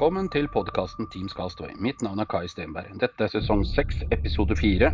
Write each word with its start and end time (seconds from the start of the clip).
Velkommen 0.00 0.30
til 0.32 0.46
podkasten 0.48 1.10
Team 1.12 1.26
Castaway. 1.28 1.74
Mitt 1.76 2.00
navn 2.00 2.22
er 2.22 2.26
Kai 2.32 2.46
Stenberg. 2.48 2.94
Dette 3.02 3.20
er 3.20 3.28
sesong 3.28 3.66
seks, 3.68 3.98
episode 4.16 4.56
fire. 4.56 4.88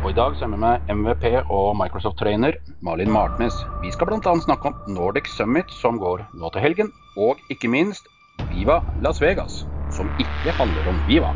Og 0.00 0.06
i 0.08 0.14
dag 0.16 0.38
sammen 0.40 0.62
med 0.62 0.86
MVP 0.88 1.26
og 1.52 1.74
Microsoft-trainer 1.76 2.56
Malin 2.80 3.12
Martnes. 3.12 3.58
Vi 3.82 3.90
skal 3.92 4.08
bl.a. 4.08 4.32
snakke 4.40 4.70
om 4.70 4.78
Nordic 4.88 5.28
Summit, 5.34 5.68
som 5.82 6.00
går 6.00 6.24
nå 6.32 6.48
til 6.54 6.64
helgen. 6.64 6.88
Og 7.20 7.36
ikke 7.52 7.68
minst 7.68 8.08
Viva 8.54 8.78
Las 9.04 9.20
Vegas, 9.20 9.66
som 9.92 10.08
ikke 10.16 10.56
handler 10.56 10.88
om 10.94 11.02
Viva. 11.10 11.34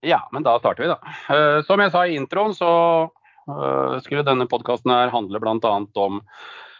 Ja, 0.00 0.22
men 0.32 0.48
da 0.48 0.56
starter 0.64 0.86
vi, 0.86 0.90
da. 0.96 1.16
Eh, 1.28 1.60
Som 1.68 1.84
jeg 1.84 1.92
sa 1.92 2.06
i 2.08 2.16
introen, 2.16 2.56
så 2.56 2.72
skulle 4.02 4.24
denne 4.26 4.48
podkasten 4.50 4.90
handle 5.12 5.40
bl.a. 5.42 5.74
om 6.02 6.20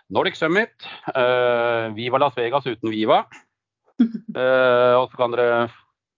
Nordic 0.09 0.37
Summit, 0.37 0.87
eh, 1.15 1.95
Viva 1.95 2.19
Las 2.19 2.37
Vegas 2.37 2.67
uten 2.67 2.91
Viva. 2.91 3.25
Eh, 4.37 4.93
og 4.93 5.09
så 5.09 5.17
kan 5.17 5.33
dere 5.33 5.71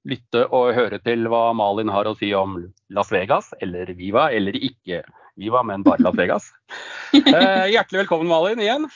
lytte 0.09 0.41
og 0.51 0.73
høre 0.75 0.99
til 0.99 1.29
hva 1.31 1.53
Malin 1.55 1.93
har 1.95 2.09
å 2.11 2.15
si 2.19 2.33
om 2.35 2.57
Las 2.91 3.13
Vegas, 3.15 3.53
eller 3.63 3.93
Viva, 3.95 4.25
eller 4.35 4.57
ikke 4.59 5.05
Viva, 5.39 5.63
men 5.63 5.85
bare 5.87 6.03
Las 6.03 6.19
Vegas. 6.19 6.49
Eh, 7.15 7.69
hjertelig 7.71 8.03
velkommen, 8.03 8.27
Malin, 8.27 8.59
igjen. 8.59 8.89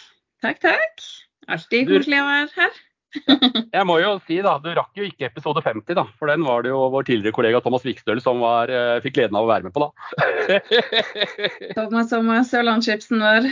Takk, 0.42 0.58
takk. 0.64 1.06
Alltid 1.46 1.92
koselig 1.92 2.18
å 2.24 2.26
være 2.26 2.50
her. 2.56 2.82
Jeg 3.76 3.86
må 3.88 3.98
jo 4.00 4.14
si 4.26 4.38
da, 4.44 4.54
Du 4.62 4.70
rakk 4.76 4.96
jo 4.96 5.04
ikke 5.06 5.28
episode 5.28 5.62
50, 5.64 5.94
da, 5.98 6.04
for 6.18 6.32
den 6.32 6.44
var 6.46 6.64
det 6.64 6.72
jo 6.72 6.80
vår 6.92 7.06
tidligere 7.08 7.36
kollega 7.36 7.60
Thomas 7.64 7.84
Vikstøl 7.86 8.22
som 8.24 8.40
var, 8.44 8.72
eh, 8.72 8.98
fikk 9.04 9.18
gleden 9.18 9.38
av 9.38 9.46
å 9.46 9.50
være 9.50 9.68
med 9.68 9.76
på. 9.76 9.84
da. 9.84 10.58
Thomas 11.78 12.12
Thomas, 12.12 12.50
Sørlandschipsen 12.52 13.22
vår. 13.22 13.48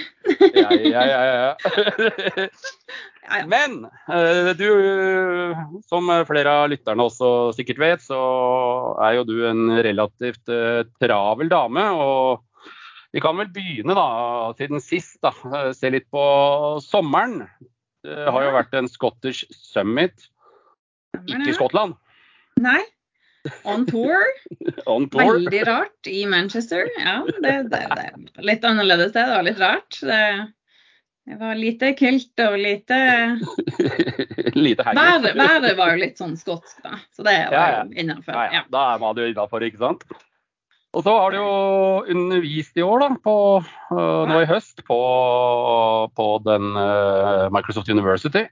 ja, 0.56 0.68
ja, 0.74 1.06
ja, 1.12 1.22
ja. 1.30 2.48
Ja, 3.30 3.38
ja. 3.42 3.46
Men 3.46 3.84
eh, 4.10 4.50
du, 4.58 4.66
som 5.86 6.08
flere 6.26 6.54
av 6.62 6.70
lytterne 6.72 7.04
også 7.06 7.52
sikkert 7.54 7.82
vet, 7.82 8.02
så 8.02 8.20
er 9.04 9.18
jo 9.18 9.26
du 9.28 9.36
en 9.46 9.76
relativt 9.84 10.50
eh, 10.50 10.82
travel 11.02 11.52
dame. 11.52 11.84
Og 11.94 12.40
vi 13.14 13.22
kan 13.22 13.38
vel 13.38 13.52
begynne 13.54 13.94
da, 13.94 14.08
siden 14.58 14.82
sist, 14.82 15.20
da, 15.22 15.34
se 15.76 15.92
litt 15.92 16.08
på 16.10 16.24
sommeren. 16.82 17.44
Det 18.06 18.30
har 18.32 18.44
jo 18.46 18.52
vært 18.54 18.76
en 18.78 18.88
Scottish 18.88 19.44
Summit, 19.52 20.28
ikke 21.26 21.50
i? 21.50 21.56
Skottland, 21.56 21.96
Nei. 22.60 22.80
On 23.64 23.86
tour. 23.88 24.20
on 24.92 25.06
tour. 25.08 25.22
Veldig 25.38 25.60
rart 25.68 26.08
i 26.12 26.26
Manchester. 26.28 26.88
Ja, 27.00 27.22
det, 27.40 27.54
det, 27.72 27.80
det 27.96 28.44
litt 28.44 28.64
annerledes 28.68 29.14
det. 29.14 29.22
Det 29.24 29.36
var 29.36 29.46
litt 29.46 29.60
rart. 29.62 29.96
Det, 30.04 30.18
det 31.30 31.38
var 31.40 31.54
lite 31.56 31.92
kilt 31.96 32.42
og 32.44 32.58
lite 32.60 32.98
Lite 34.60 34.84
herlig. 34.84 35.32
Været, 35.40 35.76
var 35.78 35.94
jo 35.94 36.02
litt 36.02 36.20
sånn 36.20 36.36
skotsk, 36.36 36.82
da. 36.84 36.98
Så 37.16 37.24
det 37.24 37.36
var 37.48 37.54
Ja, 37.56 37.64
ja. 37.78 37.86
innafor. 38.02 38.36
Ja, 38.36 38.44
ja. 38.44 38.60
Ja. 38.60 38.64
Da 38.76 38.84
er 38.94 39.00
man 39.06 39.20
jo 39.22 39.28
innafor, 39.32 39.64
ikke 39.64 39.80
sant. 39.86 40.04
Og 40.90 41.04
så 41.06 41.12
har 41.14 41.30
du 41.30 41.36
jo 41.38 41.50
undervist 42.10 42.78
i 42.78 42.82
år, 42.82 43.02
da, 43.04 43.08
på, 43.22 43.34
øh, 43.94 44.22
nå 44.26 44.40
i 44.42 44.48
høst, 44.50 44.82
på, 44.88 44.98
på 46.18 46.26
den 46.46 46.72
øh, 46.74 47.46
Microsoft 47.54 47.90
University. 47.92 48.42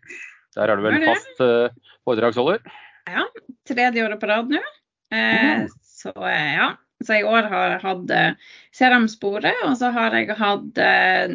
Der 0.55 0.70
er 0.70 0.78
du 0.78 0.84
vel 0.86 1.03
fast 1.03 1.42
øh, 1.42 1.70
foredragsholder? 2.06 2.62
Tredje 3.67 4.05
året 4.06 4.20
på 4.20 4.30
rad 4.30 4.55
nå. 4.55 4.62
Eh, 5.14 5.67
så 5.83 6.12
eh, 6.14 6.53
ja. 6.61 6.69
Så 7.05 7.14
i 7.20 7.27
år 7.27 7.47
har 7.50 7.67
jeg 7.72 7.83
hatt 7.84 8.14
eh, 8.14 8.55
CRM-sporet, 8.75 9.61
og 9.67 9.77
så 9.78 9.91
har 9.95 10.14
jeg 10.19 10.34
hatt 10.39 10.80
eh, 10.83 11.34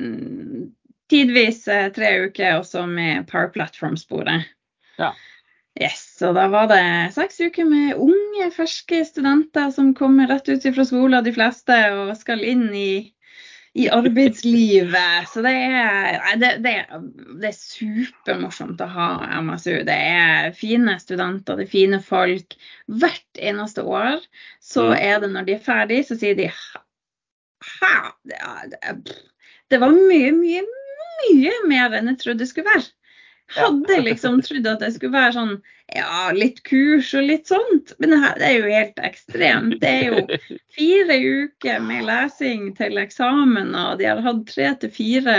tidvis 1.11 1.61
eh, 1.71 1.87
tre 1.95 2.09
uker 2.25 2.57
også 2.57 2.83
med 2.89 3.27
Power 3.31 3.51
Platform-sporet. 3.53 4.49
Ja. 4.99 5.13
Yes, 5.81 6.03
og 6.21 6.35
da 6.37 6.45
var 6.53 6.67
det 6.69 6.83
seks 7.15 7.39
uker 7.41 7.65
med 7.65 7.95
unge, 7.97 8.49
ferske 8.53 8.99
studenter 9.07 9.71
som 9.73 9.93
kommer 9.97 10.29
rett 10.29 10.45
ut 10.51 10.67
fra 10.75 10.85
skolen, 10.85 11.23
de 11.25 11.33
fleste, 11.33 11.77
og 11.97 12.11
skal 12.19 12.43
inn 12.45 12.67
i, 12.77 13.09
i 13.73 13.87
arbeidslivet. 13.89 15.25
Så 15.31 15.41
det 15.41 15.53
er, 15.57 16.19
det, 16.37 16.51
det, 16.61 16.75
det 17.41 17.49
er 17.49 17.57
supermorsomt 17.57 18.83
å 18.85 18.89
ha 18.93 19.07
MSU. 19.41 19.79
Det 19.89 19.97
er 19.97 20.53
fine 20.53 20.93
studenter, 21.01 21.57
det 21.57 21.65
er 21.65 21.73
fine 21.73 22.01
folk. 22.05 22.53
Hvert 23.01 23.41
eneste 23.41 23.81
år 23.81 24.21
så 24.61 24.91
Mm. 24.91 24.97
er 25.01 25.19
det 25.25 25.31
når 25.33 25.49
de 25.49 25.57
er 25.57 25.65
ferdig, 25.65 26.03
så 26.05 26.19
sier 26.21 26.37
de 26.37 26.51
ha, 26.53 27.95
Det, 29.71 29.79
var 29.81 29.89
mye, 29.95 30.31
mye, 30.37 30.61
mye 31.23 31.53
mer 31.69 31.97
enn 31.97 32.13
jeg 32.13 32.19
trodde 32.21 32.43
det 32.45 32.49
skulle 32.53 32.69
være. 32.75 32.91
Hadde 33.55 33.99
liksom 34.01 34.41
trodd 34.45 34.67
at 34.69 34.81
det 34.83 34.91
skulle 34.95 35.15
være 35.15 35.33
sånn 35.35 35.55
ja, 35.93 36.31
litt 36.33 36.61
kurs 36.67 37.11
og 37.17 37.27
litt 37.27 37.49
sånt. 37.51 37.93
Men 37.99 38.13
det, 38.13 38.19
her, 38.23 38.37
det 38.39 38.47
er 38.47 38.55
jo 38.55 38.71
helt 38.71 39.01
ekstremt. 39.09 39.75
Det 39.81 39.91
er 39.91 40.05
jo 40.07 40.57
fire 40.77 41.17
uker 41.19 41.83
med 41.85 42.07
lesing 42.07 42.71
til 42.77 43.01
eksamen, 43.01 43.73
og 43.77 43.99
de 44.01 44.09
har 44.09 44.23
hatt 44.25 44.45
tre 44.49 44.71
til 44.81 44.93
fire 44.93 45.37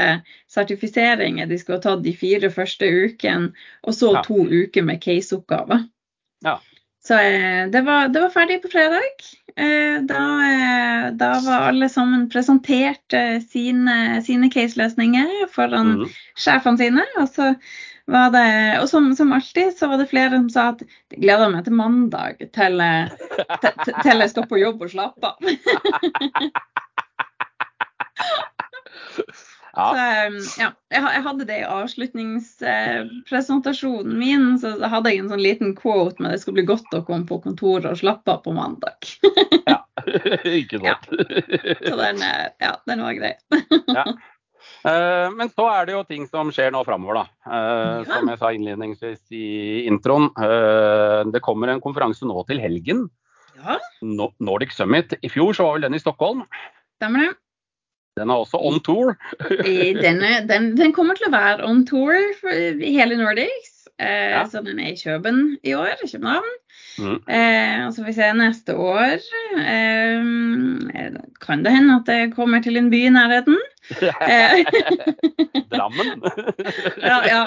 sertifiseringer 0.52 1.50
de 1.50 1.58
skulle 1.58 1.80
ha 1.80 1.86
tatt 1.88 2.04
de 2.04 2.14
fire 2.16 2.52
første 2.54 2.86
ukene, 2.86 3.50
og 3.82 3.96
så 3.96 4.14
to 4.26 4.44
uker 4.46 4.86
med 4.86 5.02
caseoppgaver. 5.02 5.88
Ja. 6.44 6.58
Så 7.06 7.14
eh, 7.14 7.68
det 7.70 7.80
var, 7.84 8.08
det 8.08 8.20
var 8.20 8.30
ferdig 8.32 8.62
på 8.62 8.70
fredag. 8.72 9.24
Eh, 9.56 10.00
da, 10.08 10.20
eh, 10.48 11.08
da 11.12 11.32
var 11.44 11.66
alle 11.68 11.88
sammen 11.92 12.28
presentert 12.32 13.16
sine, 13.50 14.22
sine 14.24 14.48
caseløsninger 14.52 15.44
foran 15.52 15.98
mm. 15.98 16.06
sjefene 16.40 16.80
sine. 16.80 17.04
Og 17.20 17.28
så 17.28 17.50
det, 18.06 18.78
og 18.82 18.88
som, 18.90 19.14
som 19.16 19.32
alltid 19.32 19.72
så 19.78 19.86
var 19.88 19.96
det 20.02 20.10
flere 20.10 20.36
som 20.36 20.50
sa 20.52 20.66
at 20.74 20.82
de 20.84 21.16
gleder 21.22 21.48
meg 21.52 21.64
til 21.64 21.72
mandag 21.78 22.36
til, 22.52 22.76
til, 23.62 23.72
til- 24.02 24.20
jeg 24.20 24.30
skal 24.34 24.48
på 24.50 24.60
jobb 24.60 24.82
og 24.84 24.90
slappe 24.92 25.26
av. 25.32 25.36
Ja. 29.74 29.88
Um, 30.28 30.36
ja, 30.60 30.68
jeg, 30.94 31.02
jeg 31.02 31.22
hadde 31.24 31.44
det 31.48 31.56
i 31.58 31.64
avslutningspresentasjonen 31.66 34.12
min, 34.20 34.44
så 34.62 34.70
hadde 34.86 35.10
jeg 35.10 35.18
en 35.24 35.30
sånn 35.32 35.42
liten 35.42 35.72
quote 35.74 36.22
med 36.22 36.30
det 36.30 36.38
skulle 36.44 36.60
bli 36.60 36.68
godt 36.68 36.94
å 36.94 37.00
komme 37.08 37.26
på 37.26 37.40
kontoret 37.42 37.88
og 37.90 37.98
slappe 37.98 38.30
av 38.36 38.44
på 38.44 38.52
mandag. 38.54 38.94
ja, 39.66 39.80
ikke 40.60 40.78
sant. 40.78 41.10
Så 41.10 41.94
den, 41.98 42.22
eh, 42.22 42.46
ja, 42.62 42.70
den 42.86 43.02
var 43.02 43.18
grei. 43.18 43.34
Eh, 43.50 44.14
Men 44.84 45.48
så 45.48 45.64
er 45.72 45.86
det 45.88 45.94
jo 45.94 46.02
ting 46.04 46.26
som 46.28 46.50
skjer 46.52 46.72
nå 46.74 46.82
framover, 46.84 47.22
da. 47.22 47.24
Eh, 47.48 48.00
Som 48.10 48.28
jeg 48.28 48.38
sa 48.40 48.50
innledningsvis 48.52 49.22
i 49.32 49.46
introen. 49.88 50.26
eh, 50.36 51.24
Det 51.32 51.40
kommer 51.42 51.72
en 51.72 51.80
konferanse 51.80 52.26
nå 52.28 52.44
til 52.48 52.60
helgen. 52.60 53.06
Ja, 53.56 53.78
Nordic 54.04 54.74
Summit. 54.76 55.14
I 55.24 55.30
fjor 55.32 55.54
så 55.56 55.64
var 55.64 55.78
vel 55.78 55.86
den 55.88 55.94
i 55.96 56.02
Stockholm. 56.02 56.44
stemmer 57.00 57.24
det. 57.24 57.32
Den 58.16 58.30
er 58.30 58.42
også 58.44 58.60
on 58.62 58.78
tour. 58.84 59.16
den, 59.48 60.20
er, 60.22 60.44
den, 60.46 60.74
den 60.76 60.92
kommer 60.92 61.16
til 61.18 61.26
å 61.30 61.32
være 61.34 61.64
on 61.66 61.80
tour 61.88 62.14
for, 62.38 62.52
hele 62.84 63.16
Nordics. 63.18 63.73
Eh, 64.02 64.30
Ja. 64.34 64.44
Så 64.50 64.60
den 64.66 64.78
er 64.82 64.92
i 64.92 64.96
Køben 65.04 65.58
i 65.62 65.74
år, 65.74 65.94
København. 66.12 66.48
Mm. 66.98 67.20
Eh, 67.30 67.86
og 67.86 67.92
så 67.94 68.00
får 68.02 68.06
vi 68.08 68.12
se 68.16 68.32
neste 68.38 68.74
år. 68.76 69.14
Eh, 69.58 70.22
kan 71.40 71.62
det 71.64 71.72
hende 71.72 71.94
at 72.00 72.06
det 72.06 72.34
kommer 72.34 72.62
til 72.62 72.76
en 72.76 72.90
by 72.90 73.04
i 73.06 73.12
nærheten? 73.14 73.58
Drammen. 75.74 76.22
ja, 77.10 77.18
ja. 77.28 77.40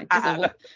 Ikke 0.00 0.22
så 0.24 0.32
godt. 0.40 0.56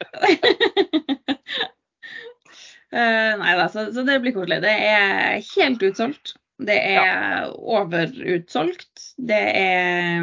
Eh, 2.96 3.32
nei 3.40 3.52
da, 3.58 3.64
så, 3.68 3.82
så 3.92 4.04
det 4.06 4.20
blir 4.22 4.32
koselig. 4.32 4.60
Det 4.62 4.70
er 4.72 5.40
helt 5.56 5.82
utsolgt. 5.82 6.36
Det 6.62 6.76
er 6.94 7.48
overutsolgt. 7.52 9.08
Det 9.18 9.40
er 9.58 10.22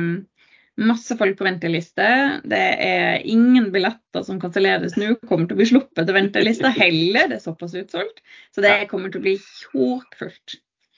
masse 0.82 1.18
folk 1.18 1.38
på 1.38 1.46
venteliste. 1.46 2.06
Det 2.50 2.62
er 2.86 3.22
ingen 3.30 3.72
billetter 3.74 4.24
som 4.26 4.40
kanselleres 4.42 4.96
nå, 4.98 5.14
kommer 5.30 5.46
til 5.48 5.56
å 5.58 5.60
bli 5.62 5.70
sluppet 5.70 6.06
til 6.08 6.18
ventelista 6.18 6.70
heller. 6.74 7.24
Det 7.30 7.38
er 7.40 7.46
såpass 7.46 7.74
utsolgt. 7.78 8.18
Så 8.56 8.60
det 8.66 8.90
kommer 8.92 9.08
til 9.14 9.22
å 9.22 9.26
bli 9.28 9.36
tjåkfullt. 9.38 10.50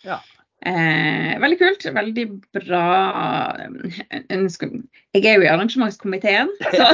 Ja. 0.06 0.18
Eh, 0.66 1.39
veldig 1.42 1.60
kult. 1.60 1.86
Veldig 1.94 2.25
bra 2.56 2.86
jeg 3.60 3.68
Jeg 5.13 5.25
er 5.25 5.33
jo 5.36 5.44
i 5.44 5.51
arrangementskomiteen, 5.51 6.50
så 6.72 6.86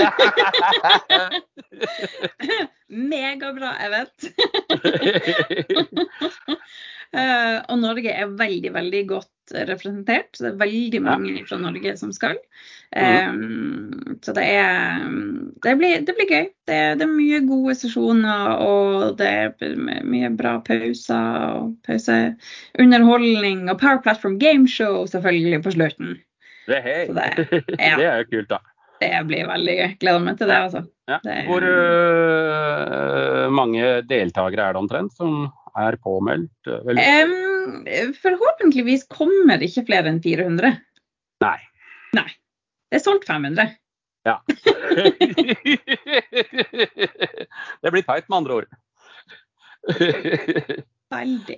megabra 3.11 3.69
event. 3.85 4.17
Eh, 7.11 7.57
og 7.67 7.75
Norge 7.81 8.07
er 8.15 8.29
veldig, 8.39 8.69
veldig 8.71 8.99
godt 9.09 9.40
representert. 9.53 10.29
Så 10.35 10.43
det 10.45 10.51
er 10.53 10.59
veldig 10.61 11.01
mange 11.05 11.43
fra 11.47 11.57
Norge 11.61 11.93
som 11.99 12.11
skal. 12.15 12.37
Um, 12.91 14.17
så 14.19 14.33
det 14.35 14.43
er 14.43 14.99
Det 15.63 15.77
blir, 15.79 16.01
det 16.07 16.15
blir 16.17 16.27
gøy. 16.31 16.47
Det, 16.67 16.79
det 16.99 17.05
er 17.05 17.11
mye 17.13 17.39
gode 17.47 17.75
sesjoner, 17.79 18.57
og 18.59 19.17
det 19.19 19.27
er 19.27 20.01
mye 20.03 20.29
bra 20.37 20.57
pauser 20.65 21.37
og 21.55 21.75
pauseunderholdning. 21.87 23.69
Og 23.71 23.79
Power 23.79 24.01
Platform 24.03 24.39
Gameshow 24.39 25.05
selvfølgelig 25.05 25.63
på 25.63 25.71
slutten. 25.77 26.17
Det. 26.67 26.81
Så 27.07 27.13
det- 27.13 27.63
ja. 27.79 27.95
det 27.97 28.05
er 28.09 28.17
jo 28.23 28.29
kult, 28.33 28.49
da. 28.49 28.57
Det 29.01 29.13
blir 29.25 29.47
veldig 29.49 29.75
gøy. 29.79 29.93
Gleder 30.03 30.19
meg 30.27 30.37
til 30.37 30.47
det, 30.51 30.57
altså. 30.67 30.83
Ja. 31.09 31.17
Hvor 31.47 31.63
øh, 31.65 33.47
mange 33.51 34.01
deltakere 34.07 34.67
er 34.67 34.75
det 34.75 34.81
omtrent 34.83 35.15
som 35.17 35.47
er 35.77 35.97
påmeldt? 36.03 36.51
øh, 36.67 36.83
Forhåpentligvis 38.21 39.07
kommer 39.11 39.57
det 39.57 39.71
ikke 39.71 39.87
flere 39.89 40.11
enn 40.11 40.21
400. 40.23 40.75
Nei. 41.45 42.29
Det 42.91 42.99
er 42.99 43.03
solgt 43.05 43.23
500. 43.29 43.71
Ja. 44.27 44.41
det 47.81 47.91
blir 47.93 48.03
teit, 48.03 48.27
med 48.27 48.37
andre 48.41 48.53
ord. 48.59 48.67
Veldig. 51.11 51.57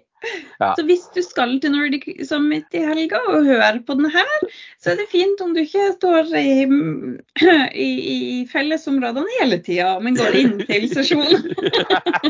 Ja. 0.62 0.70
Så 0.78 0.86
hvis 0.86 1.08
du 1.16 1.22
skal 1.26 1.58
til 1.62 1.74
Nordic 1.74 2.06
Summit 2.30 2.78
i 2.78 2.84
helga 2.86 3.20
og 3.34 3.50
hører 3.50 3.82
på 3.88 3.98
den 3.98 4.10
her, 4.14 4.30
så 4.78 4.94
er 4.94 5.02
det 5.02 5.10
fint 5.12 5.42
om 5.44 5.52
du 5.58 5.64
ikke 5.66 5.90
står 5.98 6.30
i, 6.38 6.64
i, 7.88 7.90
i 8.14 8.48
fellesområdene 8.54 9.38
hele 9.40 9.58
tida, 9.66 9.98
men 10.00 10.16
går 10.18 10.38
inn 10.38 10.56
til 10.70 10.86
sesjonen. 10.94 11.42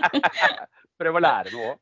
Prøv 1.04 1.20
å 1.20 1.26
lære 1.28 1.52
noe 1.54 1.74
òg. 1.74 1.80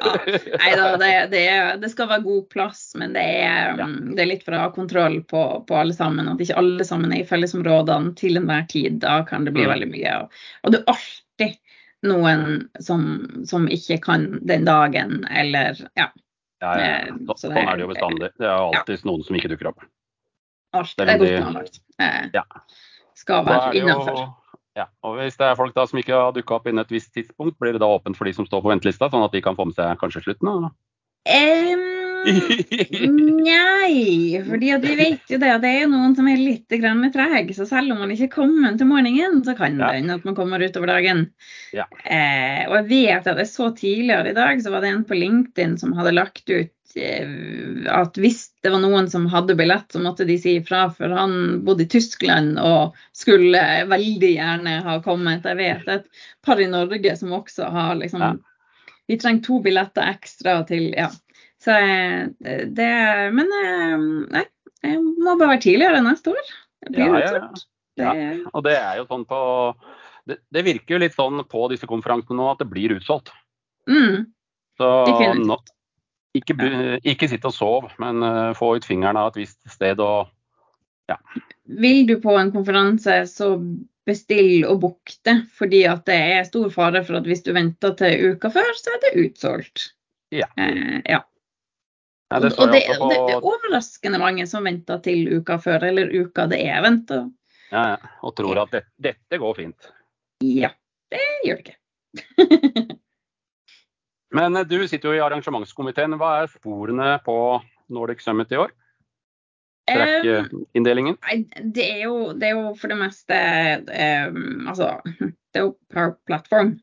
Ja. 0.00 0.12
Nei 0.58 0.70
da, 0.76 0.96
det, 0.98 1.10
det, 1.30 1.42
det 1.82 1.90
skal 1.92 2.08
være 2.10 2.24
god 2.24 2.48
plass, 2.50 2.80
men 2.98 3.12
det 3.14 3.22
er, 3.44 3.76
Ja. 3.78 3.86
det 3.86 4.18
er 4.24 4.26
litt 4.26 4.42
for 4.46 4.56
å 4.56 4.62
ha 4.64 4.70
kontroll 4.74 5.20
på, 5.30 5.42
på 5.68 5.76
alle 5.78 5.94
sammen. 5.94 6.28
At 6.32 6.40
ikke 6.42 6.56
alle 6.58 6.84
sammen 6.88 7.12
er 7.14 7.22
i 7.22 7.28
fellesområdene 7.28 8.14
til 8.18 8.36
enhver 8.40 8.66
tid. 8.68 8.98
Da 9.04 9.20
kan 9.28 9.44
det 9.46 9.52
bli 9.54 9.64
Mm. 9.66 9.70
veldig 9.74 9.90
mye. 9.92 10.16
Og, 10.24 10.32
og 10.64 10.72
det 10.74 10.80
er 10.82 10.92
alltid 10.94 11.58
noen 12.04 12.68
som, 12.84 13.04
som 13.48 13.68
ikke 13.72 14.00
kan 14.02 14.26
den 14.44 14.64
dagen, 14.66 15.24
eller 15.30 15.78
ja. 15.96 16.10
Ja, 16.60 16.74
ja. 16.78 16.84
Eh, 16.84 17.12
Så, 17.28 17.36
så 17.38 17.48
det 17.52 17.56
sånn 17.56 17.68
er- 17.68 17.76
det 17.76 17.84
jo 17.86 17.92
bestandig. 17.94 18.30
Det 18.38 18.46
er 18.50 18.56
alltid 18.58 19.04
noen 19.04 19.22
som 19.24 19.36
ikke 19.36 19.52
dukker 19.54 19.70
opp. 19.72 19.84
Alt 20.74 20.94
Det 20.98 21.06
det 21.06 21.14
er 21.14 21.18
godt 21.22 21.36
planlagt. 21.44 21.80
Eh, 22.00 22.30
Ja. 22.34 22.42
Skal 23.14 23.44
være 23.46 23.74
innafor. 23.78 24.24
Ja, 24.74 24.88
og 25.06 25.20
Hvis 25.20 25.36
det 25.38 25.46
er 25.46 25.58
folk 25.58 25.74
da 25.76 25.84
som 25.86 26.00
ikke 26.00 26.16
har 26.18 26.32
dukka 26.34 26.56
opp 26.56 26.66
innen 26.66 26.82
et 26.82 26.90
visst 26.90 27.12
tidspunkt, 27.14 27.60
blir 27.62 27.76
det 27.76 27.82
da 27.84 27.90
åpent 27.94 28.18
for 28.18 28.26
de 28.26 28.34
som 28.34 28.46
står 28.48 28.64
på 28.64 28.72
ventelista, 28.72 29.10
sånn 29.10 29.26
at 29.26 29.34
de 29.34 29.42
kan 29.44 29.58
få 29.58 29.68
med 29.70 29.78
seg 29.78 30.00
kanskje 30.00 30.24
slutten? 30.26 30.66
da? 30.66 30.72
nei, 32.24 34.40
fordi 34.46 34.70
at 34.72 34.84
vi 34.84 34.94
vet 34.96 35.32
jo 35.32 35.38
det 35.40 35.50
at 35.52 35.64
det 35.64 35.72
er 35.82 35.90
noen 35.92 36.14
som 36.16 36.28
er 36.30 36.40
litt 36.40 36.72
grann 36.80 37.04
treg. 37.12 37.52
Så 37.56 37.66
selv 37.68 37.94
om 37.94 38.00
man 38.02 38.12
ikke 38.14 38.30
kommer 38.32 38.78
til 38.80 38.88
morgenen, 38.88 39.42
så 39.44 39.54
kan 39.56 39.76
det 39.78 39.84
Ja. 39.84 40.14
at 40.16 40.24
man 40.24 40.36
kommer 40.36 40.64
utover 40.64 40.88
dagen. 40.90 41.26
Ja. 41.76 41.84
Eh, 42.04 42.64
og 42.68 42.78
jeg 42.80 42.88
vet 42.88 43.30
at 43.30 43.42
jeg 43.42 43.52
så 43.52 43.70
tidligere 43.76 44.32
i 44.32 44.36
dag, 44.36 44.62
så 44.62 44.72
var 44.72 44.80
det 44.80 44.94
en 44.94 45.04
på 45.04 45.18
LinkedIn 45.18 45.78
som 45.78 45.92
hadde 45.92 46.16
lagt 46.16 46.48
ut 46.48 46.72
at 46.96 48.18
hvis 48.20 48.46
det 48.62 48.70
var 48.70 48.80
noen 48.82 49.08
som 49.10 49.26
hadde 49.30 49.56
billett, 49.58 49.86
så 49.92 50.00
måtte 50.02 50.26
de 50.28 50.36
si 50.38 50.56
ifra. 50.60 50.86
For 50.94 51.10
han 51.14 51.64
bodde 51.66 51.86
i 51.86 51.90
Tyskland 51.90 52.58
og 52.62 52.96
skulle 53.16 53.60
veldig 53.90 54.30
gjerne 54.36 54.78
ha 54.86 54.96
kommet. 55.04 55.46
Jeg 55.48 55.58
vet 55.58 55.90
et 55.96 56.24
par 56.44 56.62
i 56.62 56.68
Norge 56.70 57.16
som 57.18 57.34
også 57.36 57.70
har 57.74 57.94
liksom 58.00 58.24
Ja. 58.24 58.34
Vi 59.06 59.18
trenger 59.20 59.44
to 59.44 59.60
billetter 59.60 60.06
ekstra 60.14 60.62
til 60.68 60.94
Ja. 60.96 61.10
Så 61.60 61.72
eh, 61.76 62.28
det 62.72 63.32
Men 63.36 63.50
eh, 63.60 63.98
nei, 64.32 64.44
jeg 64.84 65.00
må 65.02 65.36
bare 65.36 65.56
være 65.56 65.64
tidligere 65.66 66.02
neste 66.04 66.32
år. 66.32 66.50
Det 66.84 66.92
blir 66.92 67.04
Ja, 67.04 67.20
ja, 67.20 67.32
ja. 67.34 67.52
Det, 67.94 68.44
Og 68.52 68.64
det 68.64 68.74
er 68.74 68.96
jo 68.98 69.06
sånn 69.06 69.24
på 69.28 69.40
det, 70.26 70.38
det 70.50 70.64
virker 70.64 70.96
jo 70.96 71.00
litt 71.02 71.14
sånn 71.14 71.42
på 71.48 71.66
disse 71.72 71.86
konferansene 71.86 72.38
nå 72.38 72.48
at 72.50 72.62
det 72.62 72.70
blir 72.70 72.96
utsolgt. 72.96 73.30
mm, 73.88 74.24
Så 74.80 74.88
nå, 75.44 75.58
ikke, 76.34 76.54
ikke 77.06 77.28
sitt 77.30 77.44
og 77.48 77.54
sov, 77.54 77.90
men 78.02 78.22
eh, 78.26 78.54
få 78.58 78.74
ut 78.76 78.86
fingeren 78.86 79.18
av 79.20 79.32
et 79.32 79.44
visst 79.44 79.60
sted 79.70 80.00
og 80.02 80.30
vil 81.64 82.06
du 82.06 82.16
på 82.20 82.36
en 82.38 82.52
konferanse, 82.52 83.26
så 83.26 83.50
bestill 84.06 84.64
og 84.68 84.80
book 84.80 85.12
det. 85.24 85.36
Fordi 85.56 85.84
at 85.88 86.04
det 86.08 86.16
er 86.36 86.48
stor 86.48 86.70
fare 86.72 87.04
for 87.04 87.20
at 87.20 87.28
hvis 87.28 87.44
du 87.44 87.52
venter 87.56 87.94
til 87.98 88.34
uka 88.34 88.50
før, 88.52 88.72
så 88.78 88.94
er 88.94 89.00
det 89.04 89.14
utsolgt. 89.26 89.86
Ja. 90.34 90.48
Eh, 90.60 91.00
ja. 91.04 91.22
ja 92.32 92.42
det 92.42 92.52
og 92.58 92.72
det, 92.72 92.82
det 92.88 93.36
er 93.36 93.40
overraskende 93.40 94.20
mange 94.20 94.48
som 94.50 94.66
venter 94.68 95.00
til 95.04 95.28
uka 95.38 95.58
før, 95.62 95.88
eller 95.90 96.12
uka 96.12 96.48
det 96.50 96.60
er 96.66 96.82
venta. 96.84 97.24
ja, 97.70 97.86
ja, 97.94 98.12
og 98.22 98.36
tror 98.36 98.64
at 98.66 98.74
det, 98.74 98.84
dette 99.02 99.40
går 99.40 99.56
fint. 99.60 99.92
Ja, 100.44 100.74
det 101.12 101.24
gjør 101.46 101.62
det 101.62 101.64
ikke. 101.64 101.80
Men 104.34 104.56
eh, 104.58 104.66
du 104.68 104.78
sitter 104.88 105.10
jo 105.10 105.18
i 105.18 105.22
arrangementskomiteen. 105.24 106.16
Hva 106.20 106.32
er 106.42 106.52
sporene 106.52 107.14
på 107.26 107.36
Nordic 107.94 108.24
Summit 108.24 108.52
i 108.54 108.60
år? 108.64 108.74
Trekkinndelingen? 109.84 111.18
Um, 111.20 111.44
det 111.74 111.84
er, 111.84 112.00
jo, 112.06 112.32
det 112.32 112.48
er 112.48 112.56
jo 112.56 112.72
for 112.80 112.88
det 112.88 112.96
meste 113.02 113.36
um, 114.32 114.64
Altså, 114.70 114.94
det 115.52 115.60
er 115.60 115.66
jo 115.66 115.74
Power 115.92 116.16
Platform. 116.26 116.74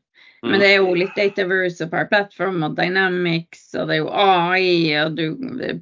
Mm. 0.42 0.50
Men 0.50 0.62
det 0.62 0.68
er 0.72 0.80
jo 0.80 0.94
litt 0.98 1.14
Dataverse 1.18 1.86
og 1.86 1.92
Power 1.92 2.08
Platform 2.10 2.64
og 2.66 2.74
Dynamics, 2.78 3.68
og 3.76 3.90
det 3.90 3.94
er 3.96 4.00
jo 4.00 4.08
AI, 4.10 4.72
og 5.04 5.18
du, 5.18 5.26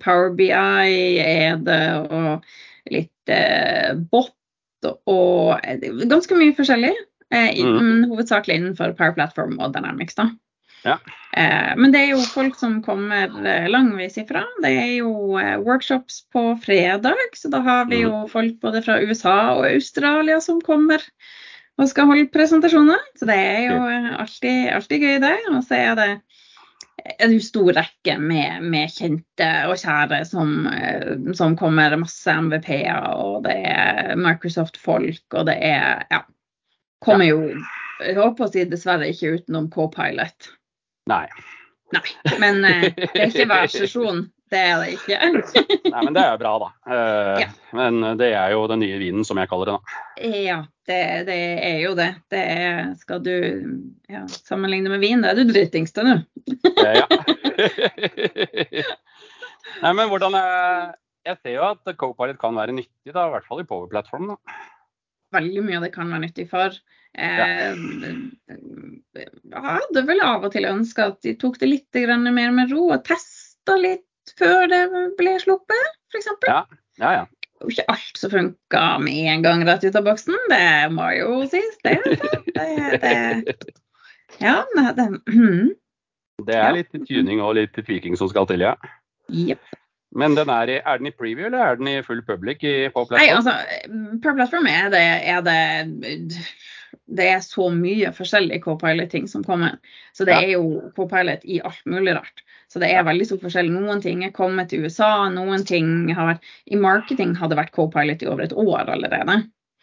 Power 0.03 0.35
BI 0.37 0.51
er 0.53 1.57
det, 1.65 1.81
og 2.13 2.93
litt 2.93 3.33
eh, 3.33 3.95
bot 4.13 4.35
og, 4.85 5.57
ganske 6.11 6.37
mye 6.37 6.57
forskjellig. 6.57 6.93
Eh, 7.31 7.57
Mm. 7.63 8.11
hovedsakelig 8.11 8.57
innenfor 8.59 8.93
Power 8.99 9.15
Platform 9.15 9.59
og 9.61 9.73
Dynamics, 9.77 10.17
da. 10.19 10.29
Ja. 10.87 10.97
Eh, 11.37 11.73
men 11.77 11.93
det 11.93 12.01
er 12.05 12.15
jo 12.15 12.23
folk 12.27 12.57
som 12.59 12.79
kommer 12.83 13.29
langvis 13.29 13.73
langveis 13.75 14.19
ifra. 14.23 14.45
Det 14.65 14.73
er 14.73 14.95
jo 15.01 15.13
eh, 15.39 15.59
workshops 15.63 16.25
på 16.33 16.45
fredag, 16.65 17.37
så 17.37 17.53
da 17.53 17.61
har 17.67 17.91
vi 17.91 18.03
jo 18.05 18.25
folk 18.33 18.59
både 18.63 18.83
fra 18.87 19.01
USA 19.03 19.39
og 19.59 19.69
Australia 19.69 20.41
som 20.45 20.63
kommer 20.65 21.05
og 21.81 21.89
skal 21.89 22.11
holde 22.11 22.29
presentasjoner. 22.33 23.01
Så 23.17 23.29
det 23.29 23.37
er 23.37 23.63
jo 23.71 23.79
eh, 23.89 24.11
alltid, 24.21 24.59
alltid 24.77 25.07
gøy, 25.07 25.17
det. 25.23 25.37
Og 25.53 25.63
så 25.65 25.79
er 25.79 25.97
det 25.99 26.11
en 27.25 27.37
stor 27.41 27.73
rekke 27.77 28.17
med, 28.21 28.65
med 28.73 28.93
kjente 28.93 29.49
og 29.71 29.79
kjære 29.81 30.23
som, 30.29 30.55
eh, 30.69 31.13
som 31.37 31.57
kommer. 31.59 31.97
Masse 32.01 32.37
MVP-er, 32.49 33.09
og 33.17 33.45
det 33.47 33.57
er 33.71 34.17
Microsoft-folk, 34.21 35.25
og 35.33 35.49
det 35.51 35.59
er 35.61 36.07
Ja. 36.11 36.25
Kommer 37.01 37.25
jo 37.25 37.55
Jeg 38.01 38.17
håper 38.17 38.45
å 38.45 38.49
si 38.49 38.63
dessverre 38.65 39.09
ikke 39.13 39.35
utenom 39.37 39.67
Copilot. 39.73 40.49
Nei. 41.09 41.27
Nei, 41.95 42.03
men 42.39 42.61
eh, 42.65 42.85
det 42.95 43.09
er 43.17 43.31
ikke 43.33 43.47
hver 43.51 43.67
sesjon. 43.81 44.21
Det 44.51 44.59
er 44.59 44.81
det 44.83 44.93
ikke. 44.97 45.17
Nei, 45.93 46.01
men 46.03 46.15
det 46.15 46.23
er 46.25 46.33
jo 46.35 46.39
bra, 46.43 46.53
da. 46.59 46.69
Eh, 46.91 47.41
Ja. 47.45 47.49
Men 47.79 48.01
det 48.19 48.33
er 48.35 48.51
jo 48.51 48.65
den 48.71 48.81
nye 48.83 48.97
vinen, 48.99 49.23
som 49.27 49.39
jeg 49.39 49.47
kaller 49.51 49.71
det. 49.71 49.77
da. 49.77 50.31
Ja, 50.43 50.57
det, 50.91 50.99
det 51.29 51.37
er 51.69 51.77
jo 51.85 51.93
det. 51.99 52.09
Det 52.35 52.41
er, 52.57 52.81
skal 52.99 53.23
du 53.23 53.31
ja, 54.11 54.25
sammenligne 54.27 54.91
med 54.91 55.01
vin, 55.05 55.23
da 55.23 55.31
er 55.31 55.39
du 55.39 55.45
dritings 55.53 55.95
til 55.95 56.09
nå. 56.09 56.17
Eh, 56.67 56.99
ja. 56.99 57.07
Nei, 59.85 59.93
men 59.95 60.09
hvordan 60.11 60.35
Jeg 60.35 61.37
ser 61.45 61.55
jo 61.55 61.63
at 61.71 61.91
co-pilot 62.01 62.39
kan 62.41 62.57
være 62.59 62.75
nyttig, 62.75 63.13
da, 63.15 63.27
i 63.29 63.35
hvert 63.37 63.47
fall 63.47 63.63
i 63.63 63.69
Power-plattformen. 63.69 64.35
da. 64.35 64.59
Veldig 65.37 65.63
mye 65.63 65.79
av 65.79 65.85
det 65.87 65.93
kan 65.95 66.11
være 66.11 66.25
nyttig 66.27 66.49
for. 66.51 66.75
Eh, 67.19 67.75
jeg 69.19 69.65
hadde 69.65 70.05
vel 70.07 70.23
av 70.23 70.47
og 70.47 70.53
til 70.55 70.69
ønska 70.69 71.11
at 71.11 71.19
de 71.27 71.35
tok 71.39 71.59
det 71.61 71.71
litt 71.71 72.01
mer 72.31 72.55
med 72.55 72.71
ro 72.71 72.91
og 72.95 73.03
testa 73.09 73.77
litt 73.81 74.07
før 74.39 74.69
det 74.71 74.85
ble 75.19 75.35
sluppet, 75.43 75.99
f.eks. 76.13 76.31
Ja. 76.47 76.63
Ja, 77.01 77.13
ja. 77.21 77.27
Ikke 77.69 77.85
alt 77.93 78.17
som 78.17 78.33
funka 78.33 78.85
med 79.05 79.27
en 79.35 79.43
gang 79.45 79.65
rett 79.69 79.85
ut 79.85 79.97
av 79.99 80.07
boksen, 80.07 80.37
det 80.49 80.93
må 80.95 81.11
jo 81.19 81.43
sies. 81.51 81.77
Det, 81.85 81.99
det, 82.57 83.01
det, 83.03 83.73
ja, 84.41 84.63
det, 84.97 85.07
mm, 85.29 85.75
Det 86.47 86.57
er 86.57 86.73
litt 86.79 86.97
tuning 87.09 87.43
og 87.45 87.59
litt 87.59 87.77
tweaking 87.77 88.17
som 88.17 88.31
skal 88.33 88.49
til, 88.49 88.65
ja. 88.65 88.77
Yep. 89.29 89.61
Men 90.17 90.35
den 90.35 90.51
er, 90.51 90.73
i, 90.73 90.79
er 90.81 90.99
den 90.99 91.11
i 91.11 91.15
preview, 91.15 91.47
eller 91.47 91.63
er 91.63 91.77
den 91.79 91.91
i 91.93 92.01
full 92.03 92.23
public 92.27 92.65
i, 92.67 92.89
på 92.91 93.05
Nei, 93.13 93.29
altså, 93.31 93.55
per 94.25 94.35
plattform 94.39 94.67
er 94.67 94.89
det, 94.91 95.05
er 95.31 95.45
det 95.47 95.61
det 97.11 97.27
er 97.33 97.41
så 97.45 97.69
mye 97.75 98.11
forskjellig 98.15 98.61
co-pilot-ting 98.65 99.27
som 99.31 99.45
kommer. 99.47 99.79
Så 100.17 100.27
det 100.29 100.37
er 100.37 100.53
jo 100.55 100.93
co-pilot 100.97 101.45
i 101.45 101.61
alt 101.67 101.83
mulig 101.91 102.15
rart. 102.19 102.45
Så 102.71 102.83
det 102.83 102.91
er 102.95 103.07
veldig 103.07 103.27
stor 103.27 103.41
forskjell. 103.43 103.71
Noen 103.73 104.03
ting 104.05 104.23
er 104.27 104.35
kommet 104.35 104.71
til 104.71 104.87
USA, 104.87 105.29
noen 105.33 105.65
ting 105.67 106.11
har 106.15 106.35
vært 106.35 106.53
I 106.71 106.79
marketing 106.81 107.35
hadde 107.41 107.59
vært 107.59 107.75
co-pilot 107.75 108.23
i 108.23 108.31
over 108.31 108.47
et 108.47 108.55
år 108.55 108.93
allerede. 108.95 109.41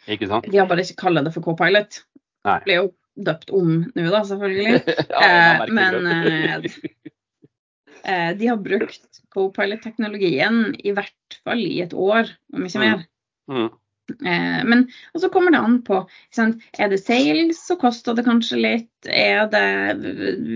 Ikke 0.08 0.30
sant? 0.30 0.48
De 0.48 0.60
har 0.60 0.70
bare 0.70 0.86
ikke 0.86 1.02
kalt 1.04 1.24
det 1.26 1.34
for 1.34 1.44
co-pilot. 1.44 2.00
Det 2.48 2.62
ble 2.64 2.78
jo 2.78 2.88
døpt 3.28 3.52
om 3.54 3.74
nå, 3.82 4.08
da, 4.08 4.22
selvfølgelig. 4.24 4.80
Ja, 5.18 5.28
Eh, 5.28 5.72
men 5.74 6.06
eh, 6.06 6.66
eh, 8.04 8.30
de 8.38 8.48
har 8.48 8.60
brukt 8.62 9.20
co-pilot-teknologien 9.34 10.62
i 10.78 10.94
hvert 10.96 11.38
fall 11.44 11.64
i 11.64 11.82
et 11.84 11.92
år, 11.92 12.30
om 12.54 12.64
ikke 12.68 12.82
mer. 12.84 13.04
Mm. 13.50 13.66
Eh, 13.66 13.76
men 14.18 14.86
og 15.14 15.22
så 15.22 15.28
kommer 15.32 15.52
det 15.52 15.60
an 15.60 15.78
på 15.84 16.00
sant? 16.34 16.62
Er 16.80 16.88
det 16.92 17.00
sales, 17.02 17.60
så 17.66 17.76
koster 17.80 18.16
det 18.16 18.24
kanskje 18.26 18.60
litt. 18.60 19.08
Er 19.08 19.46
det 19.52 19.64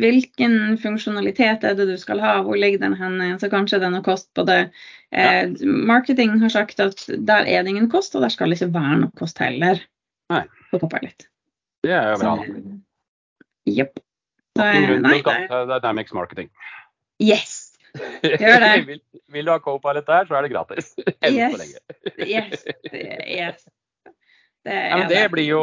Hvilken 0.02 0.78
funksjonalitet 0.82 1.66
er 1.68 1.76
det 1.78 1.87
du 1.90 1.97
skal 2.00 2.23
ha? 2.25 2.38
Hvor 2.47 2.59
ligger 2.59 2.82
den 2.82 2.97
hen? 2.99 3.21
Så 3.40 3.50
kanskje 3.52 3.80
det 3.82 3.90
er 3.90 3.94
noe 3.97 4.06
kost 4.06 4.30
på 4.37 4.47
det. 4.49 4.61
Eh, 5.12 5.52
marketing 5.62 6.38
har 6.40 6.52
sagt 6.54 6.80
at 6.80 7.04
der 7.06 7.44
er 7.44 7.62
det 7.62 7.75
ingen 7.75 7.90
kost, 7.92 8.16
og 8.16 8.25
der 8.25 8.32
skal 8.32 8.50
det 8.50 8.61
ikke 8.61 8.73
være 8.78 9.02
noe 9.04 9.18
kost 9.21 9.42
heller. 9.42 9.82
Nei. 10.32 10.47
Det 11.85 11.92
er 11.92 12.14
jo 12.14 12.23
bra. 12.23 12.37
Så, 12.40 12.62
Jepp. 13.68 14.00
Dynamics 14.59 16.12
Marketing. 16.12 16.50
Yes. 17.23 17.62
Gjør 18.22 18.61
det. 18.64 18.70
vil, 18.88 19.00
vil 19.34 19.44
du 19.49 19.50
ha 19.52 19.58
Copilot 19.61 20.06
der, 20.08 20.28
så 20.28 20.37
er 20.38 20.46
det 20.46 20.52
gratis. 20.54 20.92
Enn 21.20 21.34
Yes. 21.37 21.52
så 21.52 21.61
lenge. 21.62 21.80
Yes. 22.26 22.64
yes. 23.26 23.66
Det 24.64 24.75
Ja, 24.78 24.96
men 25.00 25.08
det 25.11 25.25
blir 25.32 25.49
jo 25.49 25.61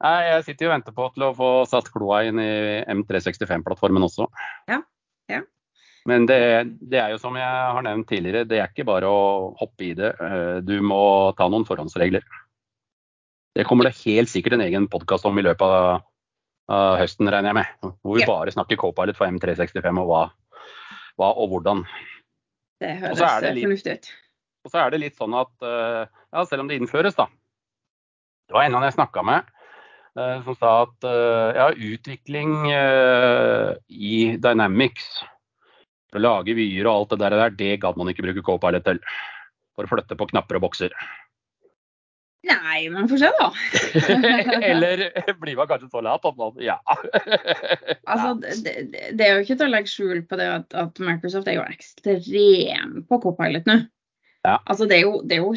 Nei, 0.00 0.14
Jeg 0.30 0.44
sitter 0.46 0.64
jo 0.64 0.70
og 0.70 0.74
venter 0.78 0.94
på 0.96 1.06
til 1.12 1.24
å 1.26 1.32
få 1.36 1.48
satt 1.68 1.88
kloa 1.92 2.20
inn 2.28 2.38
i 2.40 2.84
M365-plattformen 2.94 4.04
også. 4.06 4.28
Ja, 4.70 4.78
ja. 5.28 5.40
Men 6.06 6.24
det, 6.30 6.38
det 6.88 7.00
er 7.02 7.10
jo 7.12 7.18
som 7.20 7.34
jeg 7.36 7.44
har 7.74 7.82
nevnt 7.84 8.06
tidligere, 8.08 8.46
det 8.48 8.60
er 8.62 8.70
ikke 8.70 8.86
bare 8.88 9.10
å 9.10 9.50
hoppe 9.58 9.88
i 9.88 9.94
det. 9.98 10.12
Eh, 10.22 10.60
Du 10.64 10.76
må 10.86 11.34
ta 11.36 11.48
noen 11.50 11.66
forhåndsregler. 11.68 12.22
Det 13.58 13.66
kommer 13.66 13.88
det 13.90 13.96
helt 14.06 14.30
sikkert 14.30 14.54
en 14.54 14.62
egen 14.68 14.86
podkast 14.88 15.26
om 15.26 15.36
i 15.36 15.42
løpet 15.44 15.66
av, 15.66 16.04
av 16.70 16.94
høsten, 17.02 17.26
regner 17.34 17.50
jeg 17.50 17.58
med. 17.58 17.92
Hvor 18.06 18.14
vi 18.16 18.22
Ja. 18.22 18.30
bare 18.30 18.54
snakker 18.54 18.78
Copilot 18.78 19.18
for 19.18 19.26
M365 19.26 19.98
og 19.98 20.06
hva, 20.12 20.22
hva 21.18 21.32
og 21.34 21.52
hvordan. 21.52 21.84
Det 22.78 22.94
høres 23.02 23.20
det 23.42 23.54
litt- 23.56 23.66
fornuftig 23.66 23.94
ut. 23.98 24.10
Og 24.66 24.72
så 24.72 24.80
er 24.82 24.90
det 24.92 25.00
litt 25.02 25.18
sånn 25.18 25.34
at 25.38 25.52
eh, 25.64 26.02
ja, 26.34 26.42
selv 26.46 26.64
om 26.64 26.68
det 26.70 26.78
innføres, 26.78 27.16
da. 27.18 27.28
Det 28.48 28.56
var 28.56 28.66
en 28.66 28.74
av 28.76 28.82
dem 28.82 28.88
jeg 28.88 28.96
snakka 28.98 29.22
med 29.26 29.48
eh, 30.18 30.38
som 30.46 30.56
sa 30.58 30.72
at 30.86 31.06
eh, 31.08 31.58
ja, 31.58 31.68
utvikling 31.92 32.54
eh, 32.72 33.70
i 33.88 34.14
Dynamics 34.40 35.08
for 36.08 36.20
å 36.20 36.24
lage 36.24 36.56
vyer 36.56 36.88
og 36.88 36.94
alt 36.94 37.16
det 37.20 37.30
der, 37.36 37.50
det 37.58 37.72
gadd 37.82 37.98
man 38.00 38.08
ikke 38.08 38.24
bruke 38.24 38.44
Copilot 38.46 38.86
til. 38.86 39.00
For 39.76 39.86
å 39.86 39.90
flytte 39.92 40.16
på 40.18 40.26
knapper 40.32 40.58
og 40.58 40.64
bokser. 40.66 40.94
Nei, 42.48 42.88
man 42.92 43.08
får 43.10 43.20
se, 43.20 43.28
da. 43.38 43.48
Eller 44.70 45.02
blir 45.40 45.56
man 45.58 45.68
kanskje 45.68 45.90
så 45.92 46.00
lat 46.04 46.24
at 46.24 46.36
man 46.40 46.56
Ja. 46.64 46.78
Altså, 48.08 48.34
det, 48.40 48.74
det, 49.12 49.24
er 49.26 49.34
jo 49.36 49.44
ikke 49.44 49.58
til 49.60 49.66
å 49.66 49.72
legge 49.74 49.92
skjul 49.92 50.22
på 50.30 50.38
det 50.40 50.48
at, 50.48 50.74
at 50.80 51.00
Microsoft 51.04 51.48
er 51.50 51.58
jo 51.58 51.66
ekstrem 51.68 53.02
på 53.08 53.18
Copilot 53.26 53.68
nå. 53.68 53.78
Ja. 54.46 54.54
Altså, 54.70 54.86
det 54.88 54.96
er, 55.00 55.02
jo, 55.04 55.18
det 55.28 55.36
er 55.36 55.42
jo 55.42 55.52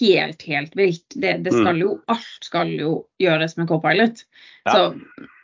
helt, 0.00 0.44
helt 0.48 0.76
vilt. 0.78 1.06
Det, 1.12 1.34
det 1.44 1.52
Mm. 1.52 1.60
skal 1.60 1.82
jo, 1.82 1.90
alt 2.08 2.46
skal 2.46 2.72
jo 2.72 2.92
gjøres 3.20 3.56
med 3.58 3.68
Copilot. 3.68 4.22
Ja. 4.64 4.72
Så 4.72 4.94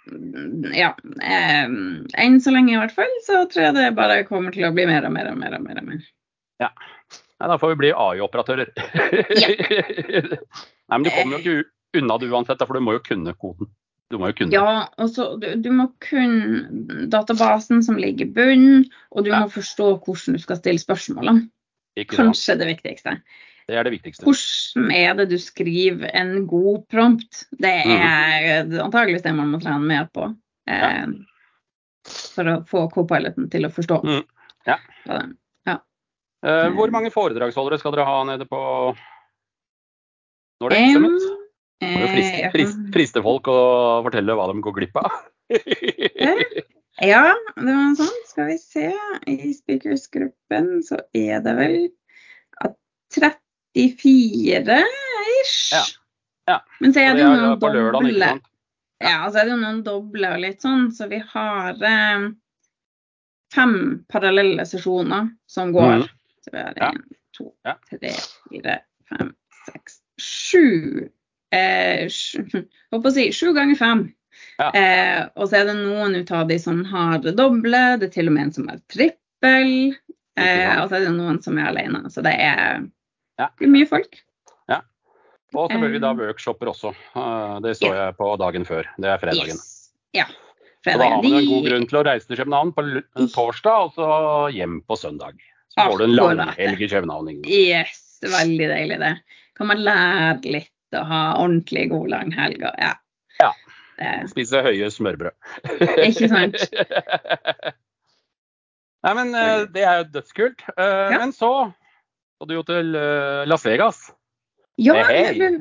mm, 0.08 0.70
ja. 0.72 0.92
Enn 1.26 2.40
så 2.40 2.54
lenge 2.54 2.72
i 2.72 2.80
hvert 2.80 2.94
fall, 2.96 3.12
så 3.26 3.42
tror 3.50 3.66
jeg 3.68 3.76
det 3.76 3.90
bare 3.98 4.22
kommer 4.28 4.54
til 4.54 4.68
å 4.68 4.72
bli 4.72 4.86
mer 4.88 5.04
og 5.04 5.12
mer 5.18 5.32
og 5.34 5.40
mer. 5.42 5.58
og 5.58 5.66
mer, 5.66 5.82
og 5.82 5.90
mer. 5.90 6.06
Nei, 7.36 7.48
da 7.52 7.58
får 7.60 7.72
vi 7.74 7.78
bli 7.82 7.90
AI-operatører. 7.92 8.70
Nei, 9.76 10.98
men 10.98 11.04
du 11.04 11.10
kommer 11.12 11.36
jo 11.36 11.40
ikke 11.42 12.00
unna 12.00 12.16
det 12.20 12.30
uansett, 12.32 12.62
for 12.64 12.78
du 12.78 12.84
må 12.84 12.94
jo 12.96 13.02
kunne 13.04 13.34
koden. 13.36 13.68
Du 14.12 14.18
må 14.22 14.30
jo 14.30 14.36
kunne. 14.38 14.54
Ja, 14.54 14.86
og 15.02 15.10
så 15.12 15.26
du, 15.42 15.48
du 15.60 15.68
må 15.74 15.88
kunne 16.04 17.06
databasen 17.12 17.82
som 17.84 17.98
ligger 18.00 18.28
i 18.28 18.32
bunnen, 18.36 18.84
og 19.10 19.26
du 19.26 19.32
Ja. 19.32 19.42
må 19.42 19.50
forstå 19.52 19.88
hvordan 20.06 20.36
du 20.38 20.42
skal 20.44 20.60
stille 20.60 20.80
spørsmålene. 20.82 21.48
Kanskje 22.12 22.56
det 22.60 22.68
viktigste. 22.70 23.16
Det 23.66 23.74
er 23.74 23.82
det 23.88 23.96
viktigste. 23.96 24.22
Hvordan 24.28 24.92
er 24.94 25.14
det 25.18 25.28
du 25.32 25.38
skriver 25.42 26.12
en 26.14 26.46
god 26.46 26.84
prompt? 26.92 27.46
Det 27.58 27.72
er 27.82 28.68
antageligvis 28.84 29.24
det 29.24 29.32
man 29.34 29.50
må 29.50 29.58
trene 29.64 29.82
mer 29.82 30.06
på. 30.14 30.28
Eh, 30.70 31.06
For 32.06 32.46
å 32.52 32.60
få 32.68 32.84
co-piloten 32.94 33.48
til 33.50 33.66
å 33.66 33.72
forstå. 33.74 33.96
Mm. 34.06 34.22
Ja. 34.70 34.76
hva 35.08 35.24
Eh, 36.44 36.68
hvor 36.76 36.92
mange 36.94 37.12
foredragsholdere 37.14 37.78
skal 37.80 37.94
dere 37.94 38.06
ha 38.08 38.20
nede 38.28 38.46
på 38.48 38.60
Nordic 40.60 40.92
Summit? 40.94 41.26
Må 41.84 42.00
jo 42.00 42.08
friste, 42.08 42.38
jeg 42.40 42.68
friste, 42.94 43.22
folk 43.24 43.48
og 43.52 44.06
fortelle 44.06 44.36
hva 44.36 44.46
de 44.48 44.64
går 44.64 44.76
glipp 44.78 44.96
av. 45.00 45.16
Ja, 47.04 47.34
det 47.60 47.72
var 47.76 47.90
sånn. 47.98 48.14
Skal 48.24 48.46
vi 48.48 48.56
se. 48.56 48.86
I 49.28 49.52
speakersgruppen 49.52 50.80
så 50.86 50.96
er 51.12 51.42
det 51.44 51.52
vel 51.58 51.76
34 53.12 54.78
ish. 55.44 55.72
Ja. 55.74 55.84
Ja. 56.46 56.60
Men 56.80 56.94
så 56.94 57.02
er 57.02 57.16
det 57.18 57.24
jo 57.24 57.30
er 57.34 57.42
noen 57.42 57.60
doble. 57.60 58.30
sant? 58.30 58.50
Ja, 59.02 59.18
så 59.28 59.42
er 59.42 59.50
det 59.50 59.56
noen 59.60 59.82
doble 59.84 60.32
og 60.32 60.40
litt 60.40 60.64
sånn, 60.64 60.88
så 60.96 61.08
vi 61.10 61.18
har 61.34 61.82
eh, 61.84 62.28
fem 63.52 63.74
parallelle 64.08 64.64
sesjoner 64.68 65.28
som 65.50 65.74
går. 65.76 66.06
Mhm. 66.06 66.15
Så 66.46 66.52
vi 66.54 66.58
har 66.62 66.74
Ja. 66.78 66.90
én, 66.92 67.02
to, 67.36 67.48
Ja. 67.66 67.74
tre, 67.90 68.12
fire, 68.50 68.78
fem, 69.10 69.32
seks, 69.66 69.98
sju. 70.22 71.08
Eh, 71.52 72.06
Håper 72.92 73.08
å 73.10 73.12
si 73.12 73.28
sju 73.34 73.52
ganger 73.56 73.76
fem. 73.80 74.04
Ja. 74.60 74.70
Eh, 74.70 75.28
og 75.36 75.48
så 75.50 75.58
er 75.60 75.64
det 75.66 75.76
noen 75.80 76.14
ut 76.20 76.30
av 76.30 76.46
de 76.48 76.58
som 76.62 76.84
har 76.84 77.18
det 77.24 77.34
doble, 77.36 77.98
det 77.98 78.10
er 78.10 78.14
til 78.14 78.28
og 78.30 78.34
med 78.36 78.44
en 78.48 78.52
som 78.52 78.68
har 78.70 78.78
trippel. 78.92 79.96
Eh, 80.36 80.76
og 80.82 80.90
så 80.90 80.96
er 81.00 81.06
det 81.08 81.14
noen 81.16 81.42
som 81.42 81.58
er 81.58 81.70
alene. 81.72 82.04
Så 82.12 82.22
det 82.22 82.34
er, 82.38 82.86
Ja. 83.40 83.48
det 83.58 83.66
er 83.66 83.72
mye 83.72 83.88
folk. 83.88 84.22
Og 85.54 85.70
selvfølgelig 85.70 86.00
da 86.02 86.10
Eh. 86.10 86.16
workshoper 86.18 86.66
også. 86.68 86.90
Eh, 87.16 87.60
Det 87.60 87.76
så 87.78 87.86
Ja. 87.86 88.06
jeg 88.10 88.16
på 88.18 88.36
dagen 88.36 88.64
før. 88.66 88.84
Det 88.98 89.06
er 89.08 89.16
fredagen. 89.18 89.46
Yes. 89.56 89.92
Ja. 90.12 90.24
Så 90.84 90.98
da 90.98 91.08
har 91.08 91.22
man 91.22 91.32
en 91.32 91.46
god 91.48 91.64
grunn 91.64 91.86
til 91.88 91.98
å 91.98 92.04
reise 92.04 92.26
til 92.26 92.36
København 92.36 92.74
på 92.74 92.82
torsdag, 93.32 93.78
og 93.86 93.94
så 93.94 94.52
hjem 94.52 94.82
på 94.82 94.96
søndag. 94.98 95.38
Så 95.76 95.84
får 95.90 95.98
du 96.00 96.04
en 96.06 96.14
langhelg 96.16 96.82
i 96.82 96.88
København. 96.88 97.26
Yes, 97.52 97.98
veldig 98.24 98.68
deilig 98.70 98.96
det. 99.02 99.10
Kan 99.58 99.66
man 99.68 99.82
lære 99.84 100.38
litt 100.54 100.72
og 100.96 101.04
ha 101.10 101.18
ordentlig 101.42 101.82
god 101.90 102.06
langhelg. 102.14 102.62
Og, 102.64 102.78
ja. 102.80 102.94
Ja. 103.42 103.50
Spise 104.28 104.62
høye 104.64 104.88
smørbrød. 104.92 105.34
Ikke 106.06 106.28
sant? 106.32 106.56
Nei, 109.06 109.12
men 109.14 109.34
eh, 109.38 109.66
det 109.74 109.84
er 109.86 110.00
jo 110.00 110.06
dødskult. 110.16 110.64
Eh, 110.76 111.10
Ja. 111.12 111.18
Men 111.20 111.32
så 111.36 111.50
skal 112.36 112.46
du 112.50 112.54
jo 112.58 112.64
til 112.68 112.86
eh, 112.98 113.42
Las 113.48 113.64
Vegas. 113.66 113.98
ja, 114.82 114.94
hey. 115.06 115.22
jeg 115.22 115.34
blir, 115.38 115.52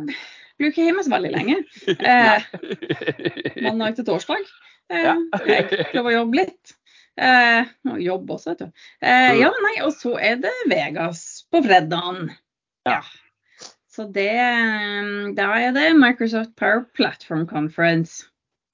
blir 0.60 0.70
ikke 0.74 0.88
hjemme 0.88 1.04
så 1.06 1.12
veldig 1.16 1.32
lenge. 1.36 1.58
Eh, 1.96 2.38
mandag 3.68 3.96
til 4.00 4.06
torsdag. 4.08 4.44
Eh, 4.92 5.04
Ja. 5.04 5.14
Jeg 5.48 5.64
prøver 5.92 6.10
å 6.12 6.18
jobbe 6.22 6.36
litt. 6.44 6.64
Eh, 7.18 7.66
jobb 8.04 8.30
også, 8.36 8.50
vet 8.54 8.60
du. 8.60 8.72
Eh, 9.02 9.32
Mm. 9.34 9.40
ja, 9.40 9.52
nei, 9.64 9.76
og 9.86 9.94
så 9.94 10.18
er 10.20 10.36
det 10.44 10.52
Vegas 10.68 11.46
på 11.52 11.62
fredagen. 11.64 12.32
Ja. 12.86 13.02
Så 13.90 14.12
det 14.12 15.36
Da 15.38 15.54
er 15.56 15.72
det 15.72 15.96
Microsoft 15.96 16.56
Power 16.58 16.84
Platform 16.94 17.46
Conference. 17.48 18.26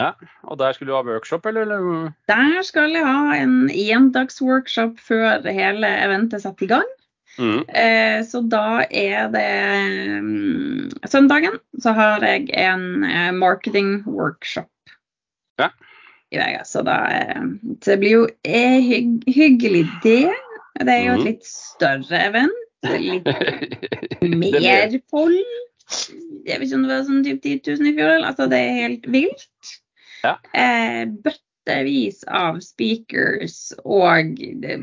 Ja, 0.01 0.13
Og 0.49 0.57
der 0.57 0.73
skulle 0.73 0.89
du 0.89 0.95
ha 0.95 1.03
workshop, 1.05 1.45
eller? 1.45 2.13
Der 2.27 2.61
skal 2.63 2.89
jeg 2.89 3.05
ha 3.05 3.35
en 3.37 3.69
endagsworkshop 3.69 4.97
før 4.99 5.45
hele 5.45 5.85
eventet 6.01 6.41
satt 6.41 6.61
i 6.61 6.65
gang. 6.71 6.87
Mm. 7.37 7.61
Eh, 7.69 8.23
så 8.27 8.41
da 8.49 8.81
er 8.91 9.29
det 9.31 9.45
mm, 10.23 10.89
Søndagen 11.07 11.59
så 11.79 11.93
har 11.95 12.19
jeg 12.25 12.49
en 12.57 13.03
eh, 13.07 13.31
marketing 13.31 14.01
workshop 14.05 14.67
Ja. 15.61 15.69
I 16.31 16.39
Vegas. 16.39 16.71
Så 16.71 16.83
da 16.87 16.97
eh, 17.11 17.41
så 17.81 17.93
det 17.93 17.99
blir 18.03 18.11
jo 18.15 18.23
eh, 18.47 18.79
hygg, 18.87 19.23
hyggelig, 19.27 19.85
det. 20.03 20.29
Det 20.81 20.89
er 20.93 21.03
jo 21.05 21.13
et 21.13 21.19
Mhm. 21.19 21.25
litt 21.27 21.45
større 21.45 22.21
event. 22.29 22.57
Litt 22.83 23.25
mer 24.41 24.95
folk. 25.11 25.57
Jeg 26.47 26.57
vet 26.57 26.67
ikke 26.69 26.77
om 26.79 26.83
det 26.87 26.93
var 26.95 27.03
sånn 27.09 27.23
typ 27.25 27.41
10 27.43 27.59
000 27.77 27.89
i 27.91 27.95
fjor. 27.97 28.13
Altså, 28.25 28.47
det 28.49 28.59
er 28.63 28.77
helt 28.79 29.07
vilt. 29.11 29.73
Ja. 30.23 30.35
Eh, 30.55 31.03
bøttevis 31.25 32.23
av 32.31 32.61
speakers 32.63 33.73
og 33.83 34.37
det, 34.63 34.79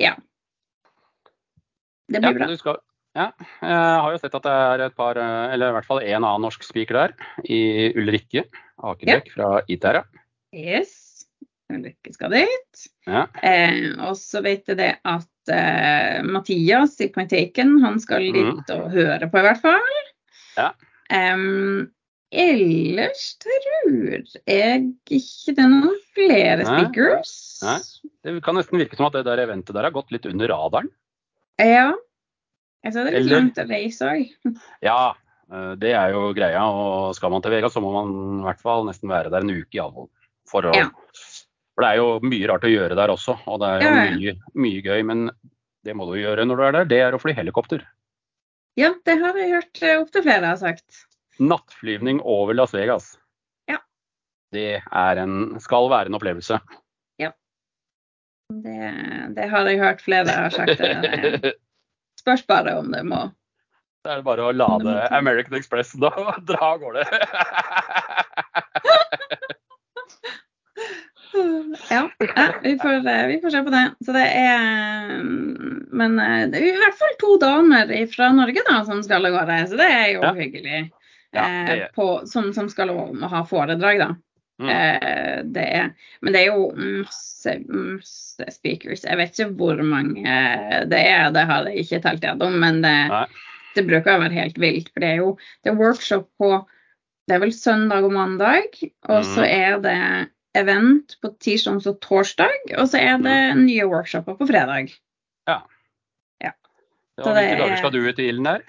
Ja. 0.00 0.14
Det 2.08 2.20
Ja, 2.22 2.30
blir 2.30 2.38
bra. 2.40 2.46
du 2.50 2.56
skal, 2.58 2.76
ja, 3.16 3.28
jeg 3.62 4.00
har 4.02 4.10
jo 4.12 4.18
sett 4.20 4.34
at 4.34 4.42
det 4.42 4.52
er 4.52 4.80
et 4.86 4.96
par, 4.96 5.16
eh, 5.16 5.52
eller 5.54 5.68
i 5.70 5.72
hvert 5.76 5.86
fall 5.86 6.00
en 6.02 6.24
annen 6.24 6.42
norsk 6.44 6.62
speaker 6.66 6.94
der, 6.98 7.14
i 7.44 7.92
Ulrikke 7.96 8.44
Akerbekk 8.82 9.30
fra 9.36 9.60
ITERA. 9.68 10.02
Yes. 10.52 11.24
Ulrikke 11.72 12.12
skal 12.12 12.34
dit. 12.34 12.84
Ja. 13.08 13.24
Eh, 13.42 13.94
og 14.04 14.16
så 14.20 14.42
vet 14.44 14.68
jeg 14.68 14.78
det 14.80 14.90
at 15.08 15.52
eh, 15.52 16.20
Mathias 16.26 16.98
i 17.00 17.08
Point 17.12 17.32
Taken, 17.32 17.78
han 17.84 17.98
skal 18.02 18.28
dit 18.28 18.44
mm. 18.44 18.62
og 18.76 18.92
høre 18.92 19.28
på, 19.30 19.40
i 19.40 19.46
hvert 19.46 19.62
fall. 19.62 19.98
Ja. 20.58 20.68
Um, 21.12 21.88
ellers 22.32 23.24
tror 23.40 24.28
jeg 24.48 24.84
ikke 25.12 25.54
det 25.56 25.64
er 25.64 25.72
noen 25.72 25.98
flere 26.16 26.68
speakers. 26.68 27.34
Nei. 27.64 27.78
Det 28.22 28.36
kan 28.44 28.56
nesten 28.56 28.80
virke 28.80 28.98
som 28.98 29.08
at 29.08 29.16
det 29.16 29.26
der 29.28 29.42
eventet 29.46 29.76
der 29.76 29.88
har 29.88 29.96
gått 29.96 30.12
litt 30.12 30.28
under 30.28 30.52
radaren. 30.52 30.92
Ja. 31.60 31.90
Jeg 32.84 32.94
sa 32.94 33.04
det 33.06 33.16
litt 33.16 33.32
langt 33.32 33.60
å 33.60 33.68
reise 33.68 34.08
òg. 34.12 34.56
Ja, 34.84 35.12
Eh, 35.52 35.72
Det 35.76 35.92
er 35.92 36.14
jo 36.14 36.32
greia, 36.36 36.64
og 36.64 37.14
skal 37.16 37.32
man 37.32 37.44
til 37.44 37.54
Vegas, 37.54 37.74
så 37.76 37.82
må 37.84 37.92
man 37.94 38.12
i 38.40 38.44
hvert 38.48 38.62
fall 38.62 38.86
nesten 38.88 39.10
være 39.12 39.32
der 39.32 39.44
en 39.44 39.52
uke 39.52 39.78
iallfall. 39.78 40.08
For, 40.52 40.68
å- 40.68 40.74
Ja. 40.76 40.90
for 41.74 41.84
det 41.86 41.90
er 41.94 41.96
jo 42.02 42.08
mye 42.28 42.48
rart 42.50 42.66
å 42.68 42.72
gjøre 42.72 42.96
der 42.98 43.08
også, 43.14 43.38
og 43.48 43.60
det 43.62 43.68
er 43.70 43.80
jo 43.80 43.88
Ja, 43.88 44.04
ja. 44.04 44.10
mye, 44.18 44.34
mye 44.66 44.82
gøy. 44.84 45.00
Men 45.08 45.24
det 45.84 45.96
må 45.96 46.06
du 46.10 46.18
gjøre 46.20 46.44
når 46.46 46.56
du 46.60 46.62
er 46.68 46.72
der, 46.78 46.84
det 46.92 47.00
er 47.06 47.16
å 47.16 47.20
fly 47.22 47.32
helikopter. 47.34 47.82
Ja, 48.76 48.92
det 49.04 49.18
har 49.20 49.34
jeg 49.36 49.50
hørt 49.52 49.82
eh, 49.82 49.98
opptil 50.00 50.22
flere 50.24 50.46
har 50.52 50.56
sagt. 50.60 51.02
Nattflyvning 51.40 52.20
over 52.24 52.54
Las 52.54 52.72
Vegas. 52.76 53.18
Ja. 53.68 53.78
Det 54.52 54.82
en, 54.92 55.58
skal 55.60 55.88
være 55.92 56.06
en 56.12 56.14
opplevelse. 56.20 56.60
Det, 58.52 59.34
det 59.34 59.46
har 59.48 59.64
jeg 59.64 59.78
hørt 59.80 60.02
flere 60.04 60.28
har 60.28 60.50
sagt. 60.52 60.76
Det 60.76 61.54
spørs 62.20 62.42
bare 62.44 62.74
om 62.76 62.90
det 62.92 63.00
må 63.08 63.30
Da 64.04 64.12
er 64.12 64.16
det 64.20 64.26
bare 64.26 64.44
å 64.44 64.52
lade 64.52 64.92
American 65.16 65.56
Express 65.56 65.94
da, 65.96 66.10
og 66.20 66.42
dra 66.44 66.74
av 66.74 66.82
gårde. 66.82 67.06
Ja, 71.88 72.02
ja 72.36 72.46
vi, 72.62 72.74
får, 73.00 73.08
eh, 73.12 73.26
vi 73.30 73.40
får 73.42 73.50
se 73.54 73.62
på 73.66 73.72
det. 73.74 73.82
Så 74.04 74.12
det 74.16 74.24
er 74.38 75.12
mm, 75.22 75.88
Men 75.92 76.18
eh, 76.18 76.46
det 76.52 76.60
er 76.60 76.66
i 76.70 76.76
hvert 76.80 76.98
fall 76.98 77.14
to 77.20 77.36
damer 77.42 77.92
fra 78.12 78.30
Norge 78.36 78.62
da, 78.68 78.78
som 78.88 79.02
skal 79.04 79.26
av 79.28 79.32
gårde, 79.36 79.58
så 79.70 79.76
det 79.80 79.88
er 79.92 80.06
jo 80.14 80.22
Ja. 80.22 80.32
hyggelig. 80.34 80.82
Ja, 81.32 81.42
Eh, 81.46 81.66
det 81.66 81.78
er- 81.82 81.92
på, 81.96 82.26
som, 82.28 82.52
som 82.52 82.68
skal 82.68 82.88
ha 83.28 83.44
foredrag, 83.48 83.98
da. 83.98 84.10
Mm. 84.60 84.68
Eh, 84.68 85.42
det 85.48 85.62
er, 85.74 85.86
men 86.20 86.32
det 86.34 86.42
er 86.42 86.50
jo 86.52 86.66
masse, 86.76 87.54
masse 87.68 88.44
speakers. 88.52 89.02
Jeg 89.04 89.16
vet 89.16 89.32
ikke 89.40 89.56
hvor 89.56 89.80
mange 89.82 90.22
eh, 90.28 90.84
det 90.86 91.00
er, 91.08 91.30
det 91.32 91.46
har 91.48 91.64
jeg 91.70 91.86
ikke 91.86 92.02
telt 92.04 92.22
gjennom, 92.22 92.58
men 92.60 92.82
det, 92.84 92.94
det 93.74 93.86
bruker 93.88 94.14
å 94.18 94.20
være 94.26 94.36
helt 94.36 94.58
vilt. 94.60 94.92
For 94.92 95.00
det 95.00 95.08
er 95.14 95.16
jo 95.22 95.32
det 95.64 95.72
er 95.72 95.80
workshop 95.80 96.28
på 96.38 96.52
det 97.28 97.36
er 97.36 97.40
vel 97.46 97.52
søndag 97.54 98.04
og 98.04 98.12
mandag, 98.12 98.76
og 99.08 99.24
så 99.24 99.40
Mhm. 99.40 99.48
er 99.48 99.78
det 99.80 100.28
event 100.54 101.16
på 101.22 101.30
tirsdag 101.40 101.86
og 101.86 102.00
torsdag, 102.04 102.52
og 102.78 102.88
så 102.88 102.98
er 103.00 103.16
det 103.22 103.36
Mhm. 103.56 103.64
nye 103.66 103.86
workshoper 103.88 104.34
på 104.38 104.46
fredag. 104.50 104.92
Ja, 105.48 105.60
Så 107.20 107.28
Hvilke 107.28 107.52
er- 107.52 107.58
dager 107.58 107.76
skal 107.76 107.90
du 107.92 107.98
ut 108.08 108.18
i 108.18 108.28
ilden 108.28 108.44
der? 108.44 108.62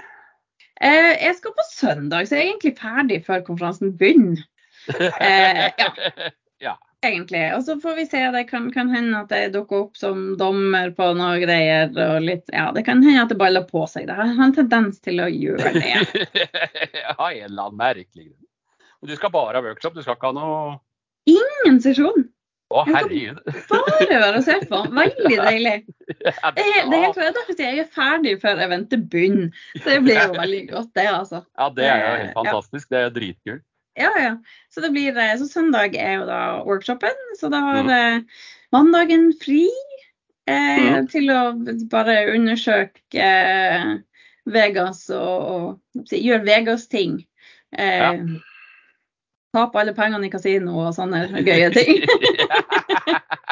Eh, 0.82 1.16
jeg 1.24 1.36
skal 1.38 1.52
på 1.56 1.64
søndag, 1.72 2.28
så 2.28 2.36
jeg 2.36 2.42
er 2.44 2.52
egentlig 2.52 2.78
ferdig 2.78 3.26
før 3.26 3.40
konferansen 3.46 3.94
begynner. 3.98 4.44
Eh, 5.22 5.72
ja. 6.60 6.74
egentlig. 7.04 7.54
Og 7.56 7.64
så 7.64 7.78
får 7.82 7.96
vi 7.96 8.06
se. 8.06 8.20
Det 8.32 8.50
kan, 8.50 8.70
kan 8.74 8.90
hende 8.90 9.16
at 9.22 9.30
jeg 9.32 9.54
dukker 9.54 9.86
opp 9.86 9.96
som 9.96 10.36
dommer 10.38 10.92
på 10.92 11.16
noe 11.16 11.40
greier. 11.40 11.88
og 11.96 12.22
litt, 12.22 12.44
ja, 12.52 12.70
Det 12.74 12.84
kan 12.86 13.02
hende 13.02 13.22
at 13.24 13.30
det 13.30 13.38
baller 13.38 13.64
på 13.64 13.88
seg. 13.88 14.08
Det 14.08 14.16
har 14.16 14.26
en 14.44 14.54
tendens 14.54 15.00
til 15.00 15.24
å 15.24 15.30
gjøre 15.32 15.74
det. 15.74 15.94
Av 17.18 17.32
en 17.32 17.44
eller 17.48 17.64
annen 17.64 17.78
merkelig 17.80 18.28
grunn. 18.28 18.46
Du 19.08 19.16
skal 19.16 19.30
bare 19.32 19.56
ha 19.56 19.62
workshop, 19.62 19.94
du 19.96 20.02
skal 20.02 20.16
ikke 20.16 20.34
ha 20.34 20.34
noe 20.34 20.80
Ingen 21.64 21.82
sesjon. 21.84 22.30
Å, 22.74 22.82
herregud. 22.90 23.38
Bare 23.70 24.06
være 24.10 24.40
og 24.40 24.46
se 24.48 24.56
på. 24.70 24.78
Veldig 24.98 25.36
deilig. 25.48 25.74
Det 26.10 26.32
er, 26.32 26.56
det 26.56 26.64
er 26.64 27.04
helt, 27.04 27.18
derfor 27.20 27.54
jeg 27.54 27.68
jeg 27.68 27.84
er 27.84 27.90
ferdig 27.94 28.32
før 28.42 28.62
eventet 28.66 29.04
begynner. 29.12 29.52
Det 29.84 30.00
blir 30.06 30.18
jo 30.18 30.34
veldig 30.44 30.62
godt, 30.72 30.90
det, 30.98 31.06
altså. 31.12 31.44
Ja, 31.60 31.68
det 31.76 31.86
er 31.86 32.02
jo 32.02 32.16
helt 32.16 32.32
Ja. 32.32 32.36
fantastisk. 32.40 32.90
Det 32.90 32.98
er 33.04 33.14
dritkult. 33.14 33.64
Ja, 34.00 34.10
ja. 34.18 34.32
Så, 34.74 34.82
det 34.82 34.90
blir, 34.96 35.14
eh, 35.22 35.36
så 35.38 35.46
søndag 35.46 35.94
er 36.02 36.16
jo 36.18 36.24
da 36.26 36.40
workshopen, 36.66 37.20
så 37.38 37.52
da 37.54 37.60
har 37.62 37.84
Mhm. 37.84 37.92
eh, 37.94 38.48
mandagen 38.74 39.28
fri 39.38 39.68
eh, 40.48 40.98
mm. 41.04 41.08
til 41.14 41.30
å 41.30 41.42
bare 41.92 42.16
undersøke 42.34 43.22
eh, 43.22 43.92
Vegas 44.50 45.06
og, 45.14 45.46
og 45.54 46.10
jeg 46.10 46.24
gjøre 46.26 46.46
Vegas-ting. 46.50 47.20
Eh, 47.78 48.00
Ja. 48.02 48.18
Tape 49.54 49.80
alle 49.80 49.94
pengene 49.94 50.26
i 50.28 50.34
kasino 50.34 50.80
og 50.82 50.96
sånne 50.98 51.28
gøye 51.46 51.70
ting. 51.76 52.02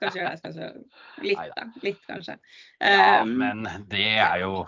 skal 0.00 0.08
ikke 0.08 0.18
gjøre 0.18 0.30
det, 0.30 0.38
skal 0.38 0.50
ikke 0.50 0.62
gjøre 0.62 0.72
det. 0.74 0.84
Litt, 1.26 1.52
da. 1.56 1.66
Litt, 1.84 2.00
kanskje. 2.08 2.36
Ja, 2.80 3.20
Um, 3.20 3.34
men 3.36 3.66
det 3.90 4.06
er 4.16 4.40
jo 4.40 4.64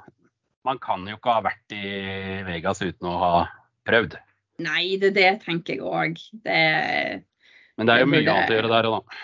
Man 0.67 0.79
kan 0.79 1.03
jo 1.09 1.17
ikke 1.17 1.33
ha 1.33 1.43
vært 1.43 1.75
i 1.75 2.43
Vegas 2.47 2.83
uten 2.85 3.09
å 3.11 3.17
ha 3.19 3.31
prøvd. 3.89 4.15
Nei, 4.63 4.97
det, 5.03 5.11
det 5.17 5.41
tenker 5.43 5.75
jeg 5.75 5.83
òg. 5.83 6.21
Men 6.47 7.89
det 7.89 7.97
er 7.97 8.05
jo 8.05 8.11
mye 8.13 8.21
det, 8.23 8.31
annet 8.31 8.53
å 8.53 8.59
gjøre 8.61 8.71
der 8.71 8.89
òg, 8.93 8.95
da. 8.95 9.17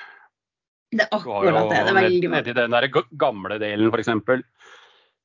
det 0.98 1.04
er 1.04 1.14
akkurat 1.20 1.68
det. 1.70 1.76
Det 1.76 1.92
er 1.92 1.98
veldig 2.00 2.30
ned- 2.32 2.34
nedi 2.34 2.56
den 2.58 2.74
der 2.74 2.88
gamle 3.22 3.60
delen, 3.62 3.92
f.eks. 3.94 4.10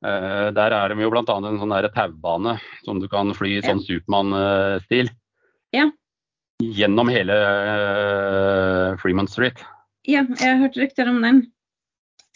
Uh, 0.04 0.52
der 0.54 0.76
er 0.76 0.94
de 0.94 1.02
jo 1.02 1.10
bl.a. 1.10 1.24
en 1.24 1.58
sånn 1.64 1.76
taubane 1.96 2.58
som 2.84 3.02
du 3.02 3.08
kan 3.10 3.34
fly 3.34 3.56
i 3.56 3.64
sånn 3.66 3.82
Supermann-stil. 3.82 5.10
Ja. 5.74 5.88
Gjennom 6.62 7.10
hele 7.10 7.34
uh, 7.34 8.96
Fremont 9.02 9.30
Street. 9.30 9.58
Ja, 10.06 10.22
jeg 10.38 10.44
har 10.44 10.60
hørt 10.60 10.76
rykter 10.78 11.08
om 11.10 11.20
den. 11.24 11.40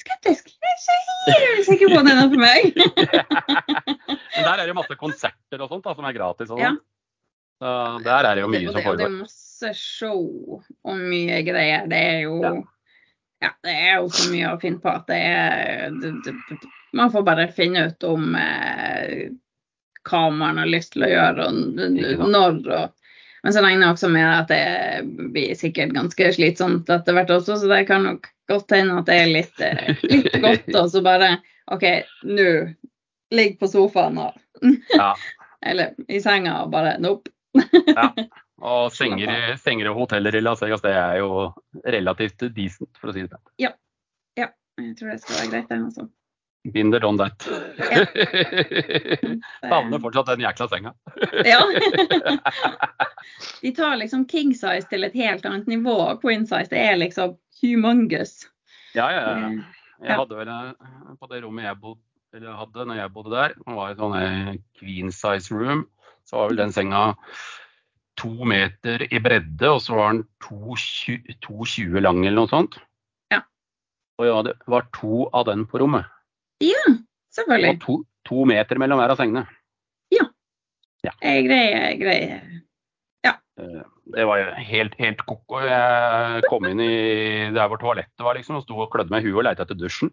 Skeptisk. 0.00 0.48
Jeg 0.48 0.74
er 0.74 1.34
ikke 1.34 1.48
helt 1.52 1.68
sikker 1.68 1.92
på 1.92 2.02
den 2.06 2.20
er 2.22 2.30
for 2.32 2.40
meg. 2.40 2.78
Men 4.08 4.46
der 4.46 4.62
er 4.62 4.66
det 4.70 4.76
masse 4.78 4.96
konserter 4.98 5.62
og 5.64 5.70
sånt 5.72 5.84
da, 5.86 5.94
som 5.98 6.06
er 6.08 6.16
gratis. 6.16 6.52
Og 6.54 6.62
Ja. 6.62 6.74
Så 7.58 7.70
der 8.04 8.22
er 8.22 8.38
det 8.38 8.42
jo 8.44 8.50
mye 8.52 8.60
det, 8.62 8.72
som 8.72 8.84
foregår. 8.84 8.98
det 9.00 9.06
er 9.08 9.14
masse 9.18 9.70
show 9.74 10.60
og 10.62 11.00
mye 11.00 11.40
greier. 11.46 11.88
Det 11.90 11.98
er 12.12 12.20
jo 12.28 12.36
Ja. 12.44 12.52
ja, 13.42 13.50
det 13.66 13.74
er 13.74 13.96
jo 13.96 14.12
så 14.14 14.28
mye 14.30 14.52
å 14.52 14.60
finne 14.62 14.82
på 14.82 14.92
at 14.92 15.08
det 15.10 15.18
er 15.18 15.96
det, 15.98 16.12
det, 16.24 16.60
Man 16.94 17.10
får 17.10 17.26
bare 17.26 17.48
finne 17.52 17.88
ut 17.90 18.06
om 18.06 18.30
eh, 18.38 19.26
hva 20.08 20.22
man 20.32 20.62
har 20.62 20.70
lyst 20.70 20.94
til 20.94 21.04
å 21.04 21.10
gjøre, 21.10 21.48
og 21.50 22.30
når. 22.30 22.62
og 22.78 22.94
men 23.44 23.54
så 23.54 23.62
regner 23.64 23.86
jeg 23.86 23.94
også 23.96 24.10
med 24.12 24.26
at 24.26 24.50
det 24.50 25.30
blir 25.34 25.54
sikkert 25.58 25.94
ganske 25.96 26.32
slitsomt 26.34 26.90
etter 26.92 27.16
hvert 27.16 27.32
også, 27.34 27.58
så 27.60 27.70
det 27.70 27.84
kan 27.90 28.06
nok 28.06 28.28
godt 28.50 28.74
hende 28.76 28.98
at 29.00 29.08
det 29.08 29.18
er 29.22 29.32
litt, 29.32 29.64
eh, 29.64 30.04
litt 30.08 30.30
godt 30.46 30.68
og 30.74 30.90
så 30.94 31.02
bare 31.04 31.36
OK, 31.74 31.86
nå 32.28 32.50
ligg 33.36 33.58
på 33.60 33.70
sofaen 33.70 34.20
og 34.22 34.44
Ja. 34.94 35.12
Eller 35.68 35.96
i 36.06 36.20
senga 36.22 36.60
og 36.62 36.70
bare 36.70 36.96
nope. 37.02 37.32
Ja. 37.90 38.12
Og 38.58 38.90
senger, 38.90 39.52
senger 39.62 39.92
og 39.92 40.00
hoteller 40.00 40.34
i 40.34 40.40
Las 40.42 40.58
Vegas, 40.64 40.80
det 40.82 40.90
er 40.90 41.20
jo 41.20 41.44
relativt 41.86 42.42
decent, 42.56 42.90
for 42.98 43.10
å 43.10 43.14
si 43.14 43.22
det 43.22 43.30
sånn. 43.30 43.44
Jeg 44.78 44.94
tror 44.98 45.10
det 45.10 45.20
skal 45.22 45.38
være 45.40 45.50
greit, 45.50 45.68
det. 45.70 45.78
Altså. 45.88 46.04
Binder 46.72 47.04
on 47.06 47.16
that. 47.20 47.38
Det- 47.38 47.46
Savner 49.62 50.00
fortsatt 50.02 50.26
den 50.32 50.40
jækla 50.42 50.66
senga. 50.68 50.90
Ja. 51.46 51.60
De 53.62 53.70
tar 53.74 53.96
liksom 53.96 54.24
king 54.28 54.54
size 54.54 54.86
til 54.90 55.04
et 55.06 55.14
helt 55.16 55.46
annet 55.46 55.66
nivå. 55.70 55.94
Queen 56.22 56.46
size 56.46 56.70
det 56.72 56.80
er 56.82 56.96
liksom 57.00 57.36
humongous. 57.62 58.40
Ja, 58.96 59.08
ja, 59.12 59.22
ja. 59.22 59.52
Eh, 59.52 59.58
Jeg 60.08 60.16
hadde 60.20 60.36
vel 60.38 60.48
eh, 60.48 60.72
på 61.18 61.26
det 61.30 61.40
rommet 61.42 61.64
jeg 61.66 61.78
bodde, 61.82 62.00
eller 62.34 62.58
hadde 62.58 62.84
når 62.86 63.00
jeg 63.00 63.12
bodde 63.14 63.32
der, 63.34 63.54
det 63.58 63.74
var 63.78 63.90
et 63.94 64.02
sånn 64.02 64.16
eh, 64.18 64.52
queen 64.78 65.10
size 65.14 65.54
room, 65.54 65.80
så 66.28 66.38
var 66.42 66.52
vel 66.52 66.60
den 66.60 66.74
senga 66.74 67.02
to 68.18 68.30
meter 68.50 69.04
i 69.14 69.18
bredde, 69.22 69.66
og 69.70 69.80
så 69.82 69.94
var 69.98 70.14
den 70.14 70.24
2,20 70.46 71.38
2,20 71.46 71.98
lang 72.04 72.22
eller 72.26 72.40
noe 72.42 72.50
sånt. 72.50 72.78
Ja. 73.34 73.40
Og 74.18 74.26
ja, 74.30 74.38
det 74.46 74.54
var 74.70 74.86
to 74.96 75.26
av 75.34 75.46
den 75.50 75.66
på 75.70 75.82
rommet. 75.82 76.06
Ja, 76.64 76.84
selvfølgelig. 77.36 77.76
Og 77.76 77.80
to, 77.84 77.98
to 78.28 78.44
meter 78.48 78.80
mellom 78.80 79.00
hver 79.00 79.14
av 79.14 79.20
sengene. 79.20 79.46
Jeg 81.04 81.44
greier, 81.46 81.92
greier. 82.00 82.40
Ja. 83.26 83.34
Det 83.58 84.24
var 84.26 84.40
jo 84.40 84.46
helt, 84.70 84.96
helt 84.98 85.20
ko-ko. 85.28 85.60
Jeg 85.62 86.42
kom 86.48 86.66
inn 86.68 86.80
i 86.82 86.94
der 87.54 87.70
hvor 87.70 87.80
toalettet 87.80 88.24
var, 88.24 88.38
liksom, 88.38 88.58
og 88.58 88.64
sto 88.66 88.78
og 88.82 88.90
klødde 88.92 89.12
meg 89.14 89.22
i 89.22 89.28
huet 89.30 89.40
og 89.42 89.46
leita 89.48 89.66
etter 89.66 89.78
dusjen. 89.78 90.10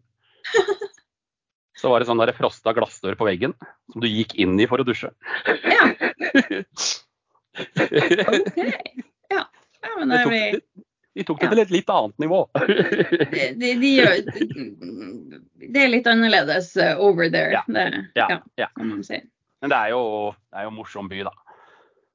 Så 1.79 1.91
var 1.91 1.99
det 1.99 2.07
sånn 2.07 2.21
der 2.21 2.31
frosta 2.37 2.71
glassdør 2.75 3.17
på 3.19 3.27
veggen 3.27 3.53
som 3.91 3.99
du 4.03 4.07
gikk 4.07 4.37
inn 4.39 4.55
i 4.61 4.67
for 4.69 4.79
å 4.79 4.85
dusje. 4.87 5.09
Ja, 5.67 5.89
OK. 8.31 8.61
Ja, 9.31 9.41
ja 9.43 9.91
men 9.99 10.13
det, 10.13 10.21
tok, 10.23 10.31
det- 10.31 10.63
de 11.15 11.23
tok 11.23 11.39
det 11.39 11.47
Ja. 11.47 11.51
til 11.53 11.63
et 11.63 11.71
litt 11.71 11.91
annet 11.93 12.19
nivå. 12.19 12.41
de, 13.35 13.45
de, 13.55 13.71
de 13.79 13.91
gjør 13.95 14.17
Det 15.71 15.83
er 15.85 15.91
litt 15.93 16.07
annerledes 16.11 16.73
uh, 16.75 16.99
over 16.99 17.29
there. 17.31 17.55
Ja. 17.55 17.63
Det, 17.71 17.85
Ja, 18.19 18.41
ja. 18.59 18.69
Men 18.75 19.71
det 19.71 19.77
er 19.79 19.93
jo, 19.95 20.01
det 20.51 20.59
er 20.59 20.67
jo 20.67 20.73
en 20.73 20.77
morsom 20.77 21.07
by, 21.09 21.23
da. 21.25 21.31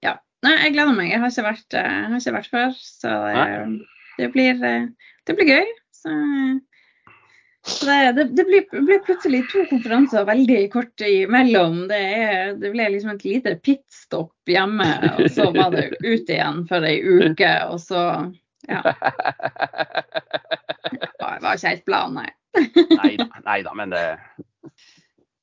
Ja. 0.04 0.18
Nei, 0.44 0.56
jeg 0.66 0.74
gleder 0.76 0.96
meg. 0.96 1.08
Jeg 1.10 1.22
har 1.22 1.32
ikke 1.32 1.46
vært, 1.48 1.76
eh, 1.80 2.02
har 2.06 2.18
ikke 2.20 2.34
vært 2.36 2.50
før, 2.52 2.74
så 2.76 3.14
det, 3.34 3.86
det, 4.20 4.28
blir, 4.36 4.60
eh, 4.68 4.84
det 5.26 5.36
blir 5.38 5.50
gøy. 5.50 5.72
Så, 5.96 6.12
så 7.66 7.88
det, 7.88 7.96
det, 8.16 8.26
det 8.38 8.46
blir, 8.48 8.68
blir 8.70 9.02
plutselig 9.08 9.42
to 9.50 9.64
konferanser 9.72 10.28
veldig 10.28 10.60
kort 10.72 11.04
imellom. 11.04 11.82
Det, 11.90 12.00
er, 12.20 12.54
det 12.60 12.70
ble 12.76 12.86
liksom 12.94 13.16
et 13.16 13.26
lite 13.26 13.56
pitstop 13.64 14.52
hjemme, 14.52 14.88
og 15.16 15.26
så 15.32 15.50
var 15.56 15.74
det 15.74 15.90
ut 16.04 16.30
igjen 16.30 16.62
for 16.70 16.86
ei 16.88 17.00
uke, 17.00 17.52
og 17.72 17.82
så 17.82 18.04
Ja. 18.68 18.82
Det 20.90 21.44
var 21.46 21.56
ikke 21.56 21.70
helt 21.70 21.84
planen, 21.86 22.16
nei. 22.20 22.30
Nei 22.98 23.10
da, 23.20 23.26
nei 23.46 23.60
da, 23.64 23.72
men 23.78 23.92
det 23.94 24.00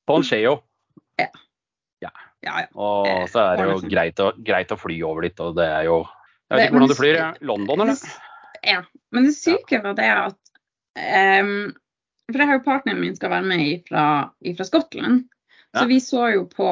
Sånn 0.08 0.26
skjer 0.28 0.42
jo. 0.44 0.56
Ja, 1.18 2.12
ja. 2.46 2.68
Og 2.78 3.08
så 3.32 3.42
er 3.42 3.58
det 3.60 3.66
jo 3.66 3.78
greit 3.90 4.20
å, 4.22 4.28
greit 4.46 4.70
å 4.72 4.78
fly 4.80 5.00
over 5.08 5.26
dit, 5.26 5.40
og 5.42 5.56
det 5.58 5.66
er 5.66 5.88
jo 5.88 5.96
Jeg 6.04 6.60
vet 6.60 6.66
ikke 6.68 6.76
hvordan 6.76 6.92
du 6.92 6.96
flyr. 7.00 7.16
ja. 7.18 7.30
London, 7.50 7.82
eller? 7.88 8.04
Ja. 8.62 8.82
Men 9.16 9.26
det 9.26 9.34
syke 9.36 9.80
var 9.84 9.96
det 9.98 10.10
at 10.12 10.38
um, 11.42 11.74
For 12.30 12.38
jeg 12.44 12.50
har 12.52 12.60
jo 12.60 12.66
partneren 12.68 13.02
min 13.02 13.16
skal 13.18 13.34
være 13.34 13.50
med 13.50 13.88
fra 13.90 14.68
Skottland. 14.68 15.26
Så 15.76 15.88
vi 15.90 15.98
så 16.04 16.28
jo 16.36 16.46
på 16.52 16.70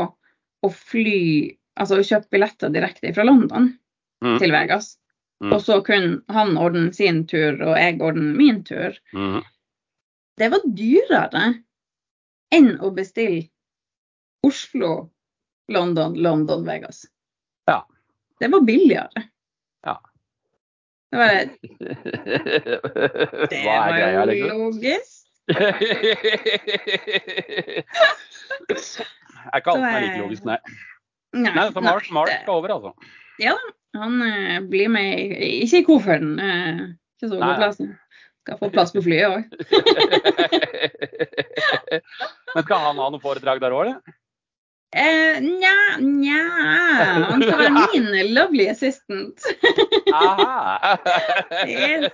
å 0.65 0.71
fly 0.71 1.17
Altså 1.75 1.97
å 1.99 2.05
kjøpe 2.07 2.31
billetter 2.31 2.71
direkte 2.71 3.11
fra 3.15 3.25
London 3.27 3.73
Mm. 4.23 4.37
til 4.39 4.53
Vegas. 4.53 4.93
Mm. 5.43 5.51
Og 5.53 5.61
så 5.61 5.81
kunne 5.83 6.21
han 6.31 6.57
ordne 6.57 6.93
sin 6.95 7.27
tur, 7.27 7.59
og 7.59 7.75
jeg 7.79 8.01
ordne 8.01 8.33
min 8.37 8.63
tur. 8.63 8.95
Mm. 9.13 9.41
Det 10.39 10.51
var 10.51 10.63
dyrere 10.77 11.45
enn 12.55 12.75
å 12.83 12.91
bestille 12.95 13.47
Oslo, 14.45 15.09
London, 15.71 16.15
London, 16.21 16.65
Vegas. 16.67 17.05
Ja. 17.67 17.81
Det 18.39 18.47
var 18.53 18.61
billigere. 18.67 19.23
Ja. 19.87 19.97
Det 21.11 21.17
var, 21.17 21.29
det 23.49 23.61
var 23.65 23.97
jo 23.97 24.25
liksom? 24.29 24.49
logisk. 24.59 25.21
er 29.45 29.57
ikke 29.59 29.71
alt 29.71 29.79
som 29.79 29.85
er 29.89 30.01
like 30.05 30.21
logisk, 30.21 30.43
nei. 30.47 30.59
Nei, 31.35 31.51
så 31.73 31.81
Mark, 31.83 32.07
Mars 32.15 32.31
skal 32.31 32.53
over, 32.55 32.69
altså. 32.77 32.91
Ja 33.41 33.53
da, 33.55 33.59
han 33.99 34.21
eh, 34.21 34.59
blir 34.69 34.89
med, 34.91 35.19
i- 35.19 35.63
ikke 35.65 35.77
i 35.81 35.85
kofferten, 35.87 36.39
eh, 36.39 36.79
ikke 37.19 37.29
så 37.31 37.35
god 37.39 37.55
plass. 37.61 37.77
Skal 38.45 38.57
få 38.61 38.67
plass 38.73 38.91
på 38.93 39.01
flyet 39.01 39.31
òg. 39.31 39.43
Men 42.55 42.63
skal 42.63 42.77
han 42.83 42.99
ha 43.01 43.09
noe 43.11 43.19
foredrag 43.23 43.59
der 43.63 43.73
òg, 43.75 43.81
eller? 43.87 43.99
Eh, 44.95 45.37
nja, 45.43 45.71
nja 45.99 46.43
Han 47.33 47.41
skal 47.41 47.59
være 47.59 47.73
min 47.91 48.05
lovely 48.35 48.65
assistant. 48.71 49.37
Aha. 50.13 50.95
Yes. 51.67 52.13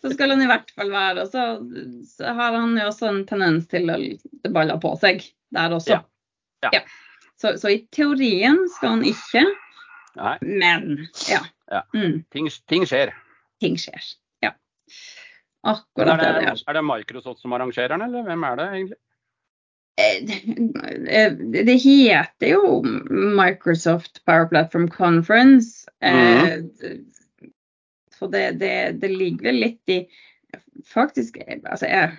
Så 0.00 0.10
skal 0.14 0.30
han 0.32 0.42
i 0.44 0.48
hvert 0.48 0.70
fall 0.76 0.90
være. 0.94 1.18
Og 1.26 1.30
så, 1.34 1.42
så 2.08 2.24
har 2.38 2.50
han 2.56 2.78
jo 2.78 2.86
også 2.88 3.06
en 3.10 3.24
tendens 3.28 3.64
til 3.72 3.84
å 3.92 3.96
balle 4.54 4.76
på 4.80 4.90
seg 5.02 5.16
der 5.52 5.70
også. 5.76 5.92
Ja. 5.98 6.02
Ja. 6.72 6.80
Så, 7.42 7.46
så 7.60 7.66
i 7.74 7.82
teorien 7.92 8.58
skal 8.78 8.88
han 8.96 9.04
ikke, 9.10 9.42
Nei, 10.18 10.36
men 10.42 11.06
ja. 11.28 11.40
Ja. 11.72 11.82
Mm, 11.96 12.24
ting, 12.32 12.48
ting 12.68 12.84
skjer. 12.88 13.14
ting 13.62 13.78
skjer. 13.80 14.02
Ja. 14.44 14.52
Akkurat 15.64 16.18
er, 16.18 16.20
det 16.20 16.32
det 16.34 16.50
det, 16.50 16.64
er 16.68 16.76
det 16.76 16.82
Microsoft 16.84 17.40
som 17.40 17.54
arrangerer 17.56 17.94
den, 17.94 18.02
eller 18.08 18.26
hvem 18.26 18.44
er 18.50 18.58
det 18.60 18.66
egentlig? 18.72 18.98
Eh, 20.00 20.18
Det 21.52 21.64
det 21.68 21.78
heter 21.84 22.48
jo 22.54 22.82
Microsoft 23.38 24.24
Power 24.26 24.48
Platform 24.48 24.88
Conference. 24.88 25.86
Eh, 26.02 26.60
Så 28.18 28.28
det, 28.30 28.60
det, 28.60 29.00
det 29.02 29.10
ligger 29.10 29.50
vel 29.50 29.60
litt 29.64 29.88
i 29.90 30.02
Faktisk, 30.86 31.38
altså 31.64 31.86
jeg 31.88 32.12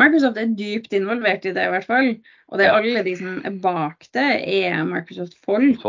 Microsoft 0.00 0.38
er 0.40 0.54
dypt 0.56 0.92
involvert 0.96 1.44
i 1.44 1.52
det, 1.52 1.66
i 1.66 1.72
hvert 1.74 1.84
fall. 1.84 2.14
Og 2.48 2.58
det 2.58 2.66
er 2.66 2.76
alle 2.78 3.02
de 3.04 3.12
som 3.18 3.42
er 3.44 3.56
bak 3.60 4.06
det, 4.16 4.28
er 4.64 4.84
Microsoft-folk. 4.88 5.82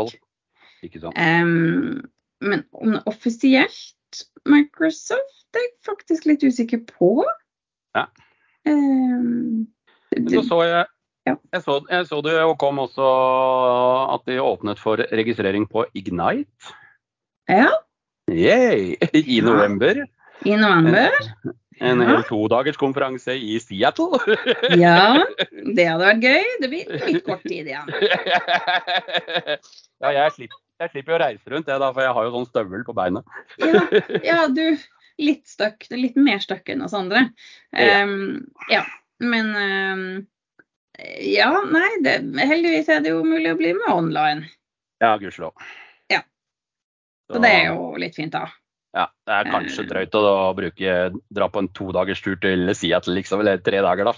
Ikke 0.84 1.00
sant. 1.00 1.16
Um, 1.16 2.02
men 2.44 2.64
om 2.76 2.92
det 2.92 3.00
er 3.00 3.08
offisielt 3.08 4.24
Microsoft, 4.46 5.38
det 5.54 5.62
er 5.62 5.68
jeg 5.68 5.76
faktisk 5.88 6.26
litt 6.28 6.44
usikker 6.44 6.82
på. 6.90 7.24
Ja. 7.96 8.04
Um, 8.68 9.64
det, 10.14 10.42
så 10.48 10.60
jeg, 10.66 10.84
Ja. 11.26 11.34
jeg, 11.54 11.62
så, 11.64 11.78
jeg 11.88 12.06
så 12.10 12.18
det 12.26 12.34
og 12.44 12.58
kom 12.60 12.78
også 12.82 13.06
at 14.14 14.26
de 14.28 14.36
åpnet 14.44 14.78
for 14.82 15.00
registrering 15.12 15.64
på 15.70 15.86
Ignite. 15.96 16.74
ja, 17.48 17.70
Yay! 18.30 18.94
I 19.14 19.38
Ja. 19.38 19.44
november. 19.44 20.04
i 20.44 20.56
november. 20.56 21.10
En 21.80 22.00
Ja. 22.00 22.06
hel 22.06 22.22
todagers 22.28 22.76
konferanse 22.76 23.34
i 23.36 23.58
Seattle. 23.58 24.18
Ja, 24.84 25.24
det 25.76 25.88
hadde 25.88 26.04
vært 26.04 26.22
gøy. 26.22 26.44
Det 26.62 26.70
blir 26.70 26.92
litt 27.06 27.24
kort 27.26 27.42
tid 27.42 27.66
igjen. 27.68 27.88
ja, 30.00 30.10
jeg 30.14 30.32
slipper, 30.36 30.60
jeg 30.82 30.90
slipper 30.90 31.14
jo 31.14 31.16
å 31.18 31.22
reise 31.22 31.52
rundt, 31.52 31.70
jeg 31.70 31.80
da, 31.82 31.92
for 31.94 32.02
jeg 32.04 32.14
har 32.16 32.26
jo 32.26 32.34
sånn 32.34 32.48
støvel 32.50 32.84
på 32.86 32.96
beina. 32.96 33.22
Ja, 33.62 33.82
ja 34.24 34.38
du, 34.50 34.64
litt 35.22 35.46
støkk. 35.48 35.86
Litt 35.94 36.18
mer 36.18 36.42
støkk 36.42 36.74
enn 36.74 36.84
oss 36.86 36.96
andre. 36.96 37.28
Ja. 37.70 38.02
Ja, 38.72 38.82
men 39.22 39.52
um, 39.54 40.04
Ja, 41.22 41.50
nei, 41.66 41.88
det, 42.04 42.18
heldigvis 42.38 42.90
er 42.90 43.00
det 43.04 43.14
jo 43.14 43.22
mulig 43.26 43.52
å 43.52 43.58
bli 43.58 43.72
med 43.78 43.88
online. 43.90 44.50
Ja, 45.02 45.16
gudskjelov. 45.18 45.54
Ja. 46.12 46.20
Så, 47.30 47.40
det 47.42 47.50
er 47.50 47.72
jo 47.72 47.94
litt 48.00 48.14
fint, 48.18 48.34
da. 48.34 48.48
Ja, 48.94 49.08
det 49.26 49.38
er 49.40 49.48
kanskje 49.50 49.82
Eh. 49.82 49.88
drøyt 49.90 50.14
å 50.14 50.52
bruke, 50.54 50.92
dra 51.34 51.48
på 51.50 51.62
en 51.64 51.68
todagers 51.74 52.22
tur 52.22 52.36
til 52.38 52.70
Seattle, 52.78 53.16
liksom, 53.18 53.42
eller 53.42 53.58
tre 53.58 53.80
dager, 53.82 54.06
da. 54.06 54.14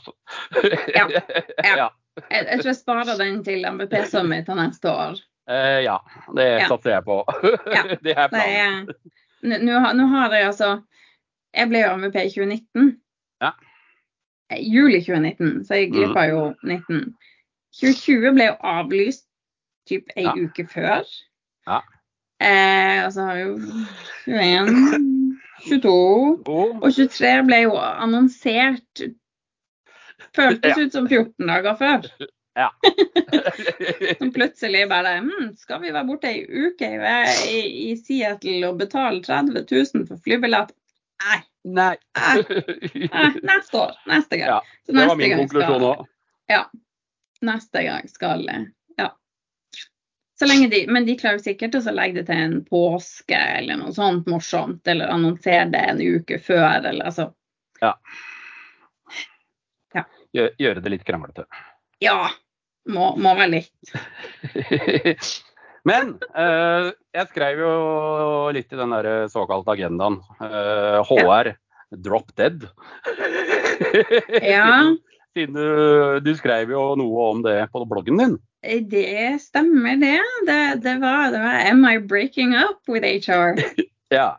Ja, 0.92 1.06
ja. 1.80 1.88
Jeg, 2.28 2.42
jeg 2.44 2.60
tror 2.60 2.70
jeg 2.70 2.78
sparer 2.80 3.18
den 3.20 3.40
til 3.44 3.64
MVP 3.64 3.96
Summit 4.10 4.44
til 4.48 4.60
neste 4.60 4.92
år. 4.92 5.24
Eh, 5.48 5.80
ja, 5.84 5.98
det 6.34 6.46
Ja. 6.60 6.68
satser 6.68 6.90
jeg 6.96 7.04
på. 7.06 7.16
Ja, 7.72 7.82
det 8.04 8.16
er 8.16 8.28
planen. 8.28 8.88
er, 9.42 9.58
nå, 9.62 9.78
har- 9.78 10.06
har 10.06 10.32
jeg 10.34 10.46
altså 10.48 10.82
Jeg 11.54 11.68
ble 11.68 11.78
jo 11.84 11.92
MVP 11.96 12.16
i 12.24 12.28
2019. 12.34 13.00
Ja. 13.40 13.50
Eh, 14.50 14.58
Juli 14.60 15.00
2019, 15.00 15.64
så 15.64 15.74
jeg 15.78 15.92
glippa 15.92 16.26
jo 16.28 16.54
19. 16.62 17.14
2020 17.72 18.32
ble 18.34 18.44
jo 18.50 18.56
avlyst 18.62 19.24
typ 19.88 20.04
ei 20.16 20.24
Ja. 20.24 20.32
uke 20.36 20.66
før. 20.68 21.04
Ja. 21.66 21.80
Eh, 22.40 23.04
og 23.06 23.12
så 23.12 23.24
har 23.24 23.34
vi 23.36 23.40
jo 23.46 23.56
21, 24.26 25.38
22 25.68 26.42
Oh, 26.48 26.76
og 26.82 26.92
23 26.92 27.46
ble 27.46 27.62
jo 27.62 27.76
annonsert 27.78 29.06
Føltes 30.36 30.76
Ja. 30.76 30.84
ut 30.84 30.92
som 30.92 31.06
14 31.08 31.46
dager 31.48 31.76
før. 31.76 32.04
Ja. 32.56 32.74
Som 34.18 34.32
plutselig 34.32 34.88
bare 34.88 35.08
hm, 35.08 35.50
Skal 35.56 35.82
vi 35.82 35.92
være 35.92 36.08
borte 36.08 36.30
ei 36.30 36.44
uke 36.48 36.88
i, 36.88 37.58
i, 37.90 37.96
Seattle 38.00 38.70
og 38.70 38.78
betale 38.80 39.20
30 39.24 39.66
000 39.68 40.06
for 40.08 40.22
flybillett? 40.24 40.72
Nei. 41.26 41.42
Nei. 41.66 41.96
neste 43.42 43.80
år. 43.80 43.92
Neste 44.06 44.38
gang. 44.38 44.48
Ja, 44.48 44.60
det 44.86 45.06
var 45.08 45.16
min 45.18 45.36
konklusjon 45.40 45.84
òg. 45.84 46.04
ja, 46.52 46.62
neste 47.44 47.82
gang 47.82 48.08
skal 48.08 48.46
Ja. 48.96 49.10
Så 50.38 50.46
lenge 50.46 50.68
de, 50.72 50.84
men 50.88 51.08
de 51.08 51.16
klarer 51.18 51.42
sikkert 51.42 51.74
å 51.74 51.82
legge 51.90 52.22
det 52.22 52.28
til 52.30 52.44
en 52.44 52.56
påske 52.64 53.36
eller 53.36 53.80
noe 53.80 53.92
sånt 53.96 54.30
morsomt, 54.30 54.86
eller 54.88 55.10
annonsere 55.12 55.68
det 55.74 55.84
en 55.90 56.00
uke 56.00 56.38
før, 56.38 56.86
eller 56.86 57.10
altså 57.10 57.32
Gjøre 60.36 60.80
det 60.84 60.90
litt 60.92 61.04
kranglete. 61.08 61.46
Ja. 62.04 62.28
Må, 62.86 63.12
må 63.18 63.34
være 63.38 63.52
litt. 63.58 63.92
Men 65.88 66.16
eh, 66.34 66.88
jeg 67.14 67.30
skrev 67.30 67.62
jo 67.62 67.72
litt 68.54 68.72
i 68.74 68.78
den 68.78 68.94
der 68.94 69.28
såkalte 69.30 69.74
agendaen. 69.76 70.18
eh, 70.42 70.98
HR 71.06 71.54
drop 72.02 72.34
dead. 72.36 72.66
Ja. 74.42 74.96
Siden 75.36 75.52
du, 75.52 76.20
du 76.24 76.30
skrev 76.38 76.70
jo 76.72 76.94
noe 76.96 77.24
om 77.34 77.42
det 77.44 77.58
på 77.68 77.82
bloggen 77.84 78.22
din. 78.22 78.36
Det 78.88 79.36
stemmer, 79.44 79.98
det. 80.00 80.16
Det, 80.48 80.60
det, 80.80 80.94
var, 81.02 81.28
det 81.34 81.42
var 81.42 81.58
Am 81.68 81.84
I 81.84 81.98
breaking 82.00 82.56
up 82.56 82.80
with 82.88 83.04
HR? 83.04 83.60
Ja. 84.14 84.38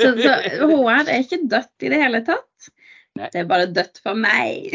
Så, 0.00 0.14
så 0.16 0.30
HR 0.64 1.10
er 1.12 1.18
ikke 1.20 1.42
dødt 1.52 1.84
i 1.84 1.90
det 1.92 1.98
hele 2.00 2.22
tatt. 2.24 2.70
Nei. 3.14 3.28
Det 3.30 3.38
er 3.44 3.44
bare 3.46 3.66
dødt 3.70 4.00
for 4.02 4.14
meg. 4.18 4.72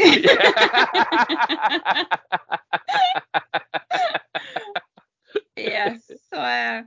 yes. 5.60 6.06
Så, 6.08 6.40
eh, 6.40 6.80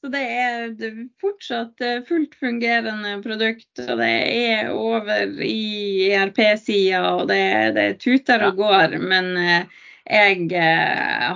så 0.00 0.10
det 0.10 0.22
er 0.34 0.74
fortsatt 1.22 1.80
eh, 1.86 2.02
fullt 2.08 2.34
fungerende 2.40 3.22
produkt, 3.22 3.70
og 3.84 3.98
det 4.02 4.10
er 4.34 4.72
over 4.74 5.38
i 5.46 6.10
ERP-sida, 6.10 7.04
og 7.12 7.28
det, 7.30 7.74
det 7.78 8.00
tuter 8.02 8.42
og 8.48 8.56
går. 8.58 8.98
Men 8.98 9.36
eh, 9.38 9.62
jeg 10.06 10.50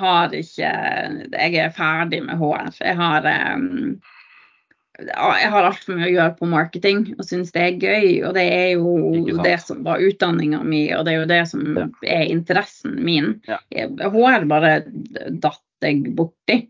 har 0.03 0.35
ikke 0.35 0.71
Jeg 1.35 1.55
er 1.59 1.71
ferdig 1.75 2.23
med 2.27 2.39
HR. 2.43 2.75
Jeg 2.83 2.97
har 2.99 3.23
ja, 3.27 3.57
jeg 5.09 5.51
har 5.53 5.67
altfor 5.69 5.97
mye 5.97 6.09
å 6.09 6.13
gjøre 6.13 6.37
på 6.39 6.49
marketing 6.51 7.03
og 7.19 7.25
syns 7.27 7.53
det 7.55 7.63
er 7.65 7.79
gøy. 7.81 8.09
Og 8.29 8.35
det 8.37 8.45
er 8.53 8.71
jo 8.75 9.37
det 9.45 9.57
som 9.65 9.83
var 9.87 10.03
utdanninga 10.05 10.63
mi, 10.67 10.87
og 10.97 11.05
det 11.07 11.15
er 11.15 11.21
jo 11.23 11.31
det 11.31 11.41
som 11.51 11.67
Ja. 11.79 11.87
er 12.19 12.25
interessen 12.33 12.97
min. 13.05 13.41
Ja. 13.49 13.59
HR 13.73 14.45
bare 14.51 14.75
datt 15.31 15.63
jeg 15.83 16.03
borti. 16.17 16.67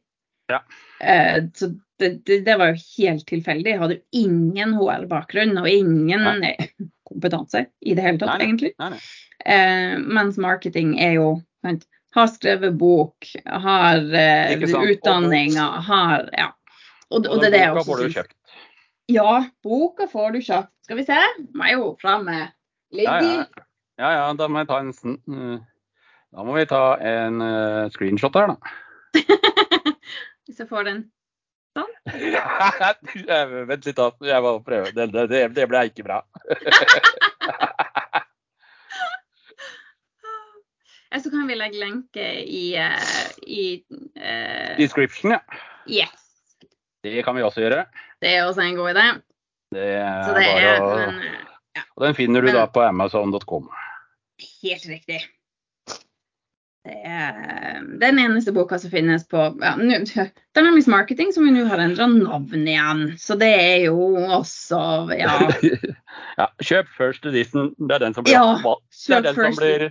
Ja. 0.51 0.61
Eh, 1.01 1.43
så 1.55 1.73
det, 2.01 2.25
det, 2.27 2.41
det 2.47 2.57
var 2.59 2.73
jo 2.73 2.83
helt 2.99 3.27
tilfeldig. 3.29 3.73
Jeg 3.75 3.81
hadde 3.83 3.97
jo 3.99 4.25
ingen 4.25 4.75
HR-bakgrunn 4.79 5.59
og 5.61 5.69
ingen 5.69 6.45
kompetanse 7.09 7.67
i 7.83 7.95
det 7.97 8.05
hele 8.07 8.19
tatt, 8.23 8.31
Nei, 8.33 8.39
nei. 8.39 8.47
egentlig. 8.47 8.73
Nei, 8.81 8.91
nei. 8.95 9.01
Eh, 9.51 9.97
mens 9.99 10.39
marketing 10.41 10.95
er 11.01 11.15
jo 11.19 11.29
sant, 11.65 11.87
har 12.17 12.27
skrevet 12.33 12.75
bok, 12.79 13.29
har 13.47 14.01
eh, 14.15 14.57
Ikke 14.57 14.81
utdanninga, 14.95 15.69
har 15.87 16.29
Ja. 16.37 16.49
Og, 17.11 17.27
og 17.27 17.43
det 17.43 17.51
det 17.55 17.61
jeg 17.65 17.75
boka 17.75 17.87
får 17.89 18.01
du 18.01 18.15
kjøpt. 18.15 18.37
Ja, 19.11 19.31
boka 19.67 20.07
får 20.11 20.37
du 20.37 20.41
kjøpt. 20.47 20.73
Skal 20.87 21.01
vi 21.01 21.07
se. 21.09 21.19
Må 21.59 21.67
jeg 21.67 21.79
jo 21.81 21.89
fram 22.01 22.25
med 22.29 22.43
Ja, 22.95 23.19
ja. 23.23 23.45
ja, 23.99 24.11
ja, 24.17 24.33
da 24.35 24.49
må 24.51 24.63
jeg 24.63 24.69
ta 24.71 24.81
en 24.83 24.91
eh, 24.91 25.59
Da 26.35 26.45
må 26.47 26.55
vi 26.57 26.65
ta 26.71 26.83
en 26.99 27.43
uh, 27.43 27.91
screenshot 27.95 28.35
her, 28.39 28.47
da. 28.51 28.57
Hvis 30.47 30.59
jeg 30.63 30.69
får 30.71 30.87
den. 30.87 31.05
sånn. 31.75 31.91
Vent 33.71 33.87
litt, 33.87 33.99
da. 33.99 34.11
Jeg 34.27 34.43
må 34.47 34.57
prøve. 34.67 34.91
Det, 34.95 35.11
det, 35.15 35.27
det, 35.31 35.45
det 35.59 35.67
ble 35.71 35.85
ikke 35.91 36.07
bra. 36.07 36.23
Så 41.21 41.27
kan 41.31 41.49
vi 41.51 41.59
legge 41.59 41.79
lenke 41.83 42.23
i, 42.47 42.79
uh, 42.79 43.31
i 43.43 43.83
uh, 44.15 44.77
Description, 44.79 45.35
ja. 45.35 45.41
Yes. 45.91 46.30
Det 47.05 47.23
kan 47.25 47.37
vi 47.37 47.43
også 47.47 47.63
gjøre. 47.65 47.85
Det 48.21 48.35
er 48.37 48.45
også 48.45 48.61
en 48.67 48.77
god 48.77 48.91
idé. 48.95 49.05
Det 49.75 49.87
er 49.97 50.25
Så 50.27 50.35
det 50.37 50.47
bare 50.47 50.61
er 50.61 50.81
men, 51.11 51.21
ja. 51.77 51.83
Og 51.97 52.07
den 52.07 52.15
finner 52.19 52.41
du 52.43 52.47
men- 52.51 52.57
da 52.59 52.67
på 52.67 52.83
amazon.com. 52.83 53.69
helt 54.63 54.87
riktig. 54.89 55.21
Det 56.85 56.97
er 57.05 57.83
den 58.01 58.19
eneste 58.19 58.53
boka 58.57 58.79
som 58.81 58.91
finnes 58.91 59.27
på 59.29 59.37
ja, 59.61 59.75
Dynamics 60.57 60.87
Marketing, 60.89 61.29
som 61.33 61.45
vi 61.45 61.53
nå 61.53 61.67
har 61.69 61.79
endra 61.79 62.07
navn 62.09 62.65
igjen. 62.67 63.03
Så 63.21 63.37
det 63.39 63.51
er 63.53 63.85
jo 63.85 63.99
også 64.17 64.81
Ja. 65.19 65.35
ja, 66.41 66.47
kjøp 66.65 66.89
first 66.97 67.27
edition. 67.29 67.75
Det 67.79 67.95
er 67.99 68.07
den 68.07 68.15
som 68.17 68.25
blir, 68.25 68.33
Ja, 68.33 68.57
det 69.09 69.17
er 69.19 69.27
den 69.29 69.35
som 69.35 69.59
blir 69.61 69.91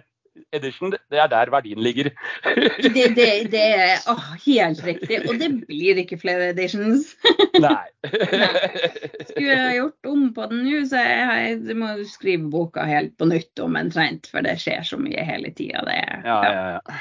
edition. 0.56 0.94
Det 1.12 1.20
er 1.22 1.30
der 1.32 1.52
verdien 1.54 1.82
ligger. 1.84 2.12
Det, 2.80 3.06
det, 3.16 3.28
det 3.52 3.64
er 3.76 4.06
å, 4.10 4.16
helt 4.46 4.82
riktig. 4.86 5.20
Og 5.30 5.40
det 5.40 5.50
blir 5.68 6.00
ikke 6.02 6.18
flere 6.22 6.50
editions. 6.54 7.12
Nei. 7.66 7.86
Skulle 8.06 9.50
jeg 9.50 9.78
gjort 9.80 10.10
om 10.12 10.26
på 10.36 10.48
den 10.52 10.64
nå, 10.66 10.82
så 10.90 11.04
jeg, 11.04 11.60
jeg 11.70 11.78
må 11.80 11.92
skrive 12.10 12.50
boka 12.52 12.86
helt 12.88 13.16
på 13.20 13.28
nytt 13.30 13.64
om 13.64 13.78
omtrent. 13.80 14.30
For 14.32 14.46
det 14.46 14.58
skjer 14.64 14.86
så 14.88 15.00
mye 15.02 15.26
hele 15.28 15.54
tida. 15.56 15.84
Ja, 15.90 16.40
ja, 16.46 16.66
ja. 16.78 17.00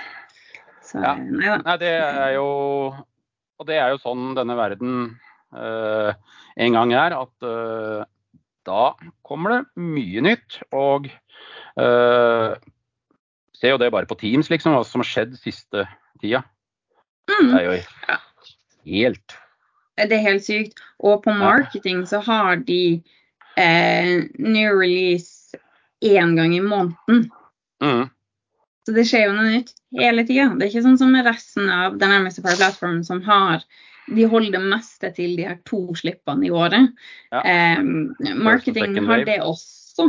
Så 0.89 1.03
Ja. 1.05 1.15
nei. 1.21 1.57
Nei, 1.65 1.77
det 1.81 1.95
er 2.01 2.35
jo 2.39 2.49
Og 3.59 3.67
det 3.69 3.77
er 3.77 3.91
jo 3.93 3.99
sånn 4.01 4.31
denne 4.39 4.55
verden 4.57 4.93
eh, 5.53 6.13
en 6.59 6.77
gang 6.77 6.93
er, 6.95 7.15
at 7.19 7.47
eh, 7.47 8.07
da 8.69 8.83
kommer 9.27 9.55
det 9.55 9.83
mye 9.83 10.25
nytt. 10.25 10.61
Og 10.77 11.09
uh, 11.81 12.55
ser 13.59 13.75
jo 13.75 13.79
det 13.83 13.91
bare 13.95 14.07
på 14.07 14.17
Teams, 14.21 14.51
liksom, 14.53 14.75
hva 14.77 14.85
som 14.87 15.03
har 15.03 15.09
skjedd 15.11 15.35
siste 15.41 15.85
tida. 16.23 16.45
Mm. 17.29 17.49
Det 17.51 17.59
er 17.59 17.65
jo 17.67 17.79
helt 18.89 19.35
Det 19.99 20.15
er 20.15 20.23
helt 20.23 20.45
sykt. 20.47 20.79
Og 21.03 21.23
på 21.25 21.35
marketing 21.35 22.05
så 22.07 22.21
har 22.25 22.61
de 22.69 23.03
eh, 23.59 24.23
new 24.39 24.71
release 24.79 25.57
én 26.05 26.37
gang 26.39 26.55
i 26.55 26.61
måneden. 26.63 27.27
mm, 27.83 28.07
Så 28.87 28.95
det 28.95 29.05
skjer 29.11 29.27
jo 29.27 29.35
noe 29.35 29.51
nytt 29.51 29.75
hele 29.99 30.23
tida. 30.25 30.53
Det 30.55 30.69
er 30.69 30.71
ikke 30.71 30.87
sånn 30.87 31.01
som 31.01 31.17
resten 31.27 31.69
av 31.71 31.99
den 31.99 32.15
nærmeste 32.15 32.43
Power 32.45 32.57
Platform 32.61 33.03
som 33.05 33.23
har 33.27 33.65
De 34.09 34.25
holder 34.25 34.55
det 34.55 34.61
meste 34.71 35.11
til 35.13 35.35
de 35.37 35.45
her 35.45 35.59
to 35.69 35.83
slippene 35.99 36.47
i 36.47 36.51
året. 36.55 36.95
Ja. 37.29 37.43
Eh, 37.45 37.83
marketing 38.41 38.95
har 39.05 39.25
det 39.27 39.41
også, 39.45 40.07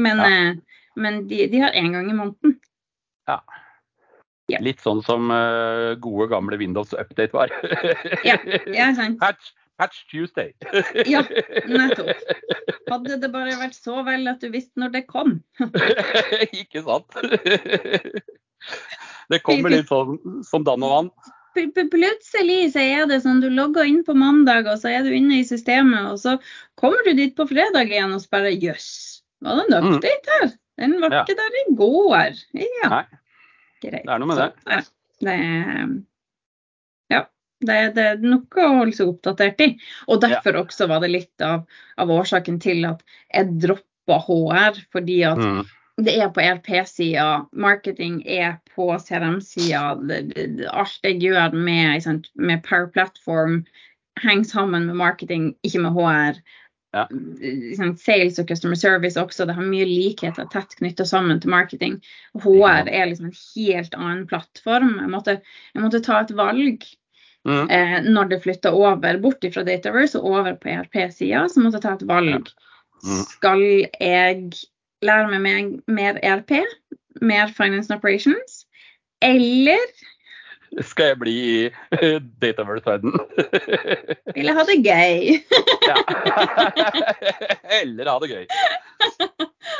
men, 0.00 0.16
Ja. 0.16 0.24
eh, 0.24 0.54
men 0.96 1.26
de, 1.28 1.48
de 1.52 1.58
har 1.60 1.70
én 1.76 1.92
gang 1.92 2.08
i 2.08 2.14
måneden. 2.16 2.54
Ja. 3.30 4.58
Litt 4.60 4.80
sånn 4.84 5.00
som 5.06 5.30
uh, 5.32 5.94
gode, 6.02 6.26
gamle 6.32 6.58
Windows 6.60 6.92
Update 6.92 7.32
var. 7.32 7.52
Ja, 8.28 8.36
ja, 8.68 8.88
sant. 8.98 9.18
Patch, 9.22 9.52
patch 9.80 10.02
Tuesday. 10.10 10.50
Ja, 11.08 11.22
nettopp. 11.70 12.10
Hadde 12.92 13.16
det 13.22 13.30
bare 13.32 13.54
vært 13.56 13.78
så 13.78 14.02
vel 14.04 14.26
at 14.28 14.42
du 14.44 14.50
visste 14.52 14.82
når 14.82 14.92
det 14.98 15.04
kom. 15.08 15.38
Ikke 16.62 16.82
sant? 16.84 17.16
Det 19.32 19.40
kommer 19.46 19.72
litt 19.72 19.88
sånn 19.88 20.18
som 20.44 20.66
dann 20.66 20.84
og 20.84 20.92
vann. 20.96 21.08
Pl- 21.56 21.70
pl- 21.76 21.88
Plutselig 21.92 22.72
så 22.74 22.80
er 22.82 23.06
det 23.08 23.22
sånn 23.24 23.40
du 23.42 23.48
logger 23.52 23.84
inn 23.88 24.02
på 24.06 24.14
mandag, 24.16 24.68
og 24.68 24.78
så 24.82 24.92
er 24.92 25.06
du 25.06 25.12
inne 25.16 25.40
i 25.40 25.46
systemet, 25.48 26.10
og 26.12 26.20
så 26.20 26.36
kommer 26.80 27.00
du 27.08 27.14
dit 27.18 27.34
på 27.36 27.46
fredag 27.48 27.88
igjen 27.92 28.14
og 28.16 28.22
spør 28.24 28.48
jøss, 28.52 28.90
var 29.44 29.60
det 29.62 29.66
en 29.78 29.84
Mm. 29.88 29.96
update 29.96 30.36
her? 30.38 30.52
Den 30.82 30.96
var 31.02 31.14
Ja. 31.14 31.22
ikke 31.24 31.36
der 31.38 31.58
i 31.62 31.64
går. 31.78 32.38
Ja, 32.58 32.88
Nei, 32.90 33.04
greit. 33.84 34.02
det 34.04 34.14
er 34.16 34.18
noe 34.22 34.30
med 34.32 34.36
Så, 34.40 34.48
det. 34.50 34.72
ja, 34.72 34.80
det 35.22 35.36
ja, 37.12 37.20
det, 37.62 37.76
det 37.94 38.04
er 38.08 38.22
noe 38.24 38.64
å 38.64 38.72
holde 38.80 38.96
seg 38.96 39.12
oppdatert 39.12 39.60
i. 39.62 39.68
Og 40.10 40.20
derfor 40.24 40.58
også 40.64 40.88
var 40.90 41.02
det 41.04 41.12
litt 41.14 41.44
av, 41.46 41.62
av 42.02 42.10
årsaken 42.10 42.58
til 42.62 42.84
at 42.88 43.04
jeg 43.32 43.52
droppa 43.62 44.18
HR, 44.26 44.80
fordi 44.92 45.20
at 45.28 45.38
Mm. 45.38 45.62
det 46.02 46.16
er 46.18 46.30
på 46.34 46.40
ERP-sida, 46.42 47.46
marketing 47.52 48.22
er 48.26 48.56
på 48.74 48.88
CRM-sida. 48.98 49.84
Alt 50.72 50.98
jeg 51.06 51.20
gjør 51.22 51.52
med, 51.54 52.26
med 52.34 52.62
Power 52.66 52.88
Platform 52.88 53.64
henger 54.20 54.44
sammen 54.44 54.86
med 54.86 54.96
marketing, 54.96 55.54
ikke 55.64 55.80
med 55.86 55.92
HR. 55.96 56.40
Ja. 56.92 57.06
Ikke 57.40 57.92
Sales 57.96 58.38
og 58.38 58.48
customer 58.50 58.76
service 58.76 59.20
også, 59.20 59.46
det 59.48 59.54
har 59.56 59.64
mye 59.64 59.86
likheter 59.88 60.48
tett 60.52 60.74
knytta 60.76 61.06
sammen 61.08 61.40
til 61.40 61.52
marketing. 61.54 61.94
HR 62.44 62.88
er 62.88 63.06
liksom 63.08 63.30
en 63.30 63.38
helt 63.54 63.94
annen 63.96 64.26
plattform. 64.28 64.98
Jeg 65.00 65.12
måtte, 65.14 65.38
jeg 65.72 65.84
måtte 65.84 66.02
ta 66.04 66.20
et 66.20 66.34
valg 66.36 66.84
Mm. 67.42 67.70
eh, 67.70 68.02
når 68.06 68.28
det 68.30 68.42
flytta 68.44 68.70
over 68.70 69.16
bort 69.18 69.42
fra 69.54 69.64
Dataverse 69.66 70.20
og 70.20 70.30
over 70.30 70.54
på 70.54 70.68
ERP-sida, 70.70 71.48
så 71.50 71.62
måtte 71.62 71.80
jeg 71.80 71.82
ta 71.82 71.94
et 71.96 72.04
valg. 72.06 72.50
Mm. 73.02 73.24
Skal 73.32 73.64
jeg 73.98 74.52
lære 75.02 75.30
meg 75.32 75.42
mer, 75.42 75.72
mer 75.90 76.20
ERP, 76.22 76.60
mer 77.20 77.50
Finance 77.50 77.90
and 77.90 77.98
Operations, 77.98 78.60
eller 79.22 79.82
Skal 80.80 81.12
jeg 81.12 81.18
bli 81.20 81.34
i 81.36 82.12
dataverse-verdenen. 82.40 83.18
Eller 84.38 84.56
ha 84.56 84.64
det 84.68 84.78
gøy? 84.80 85.36
ja. 85.88 85.98
Eller 87.82 88.08
ha 88.08 88.16
det 88.22 88.30
gøy. 88.32 88.46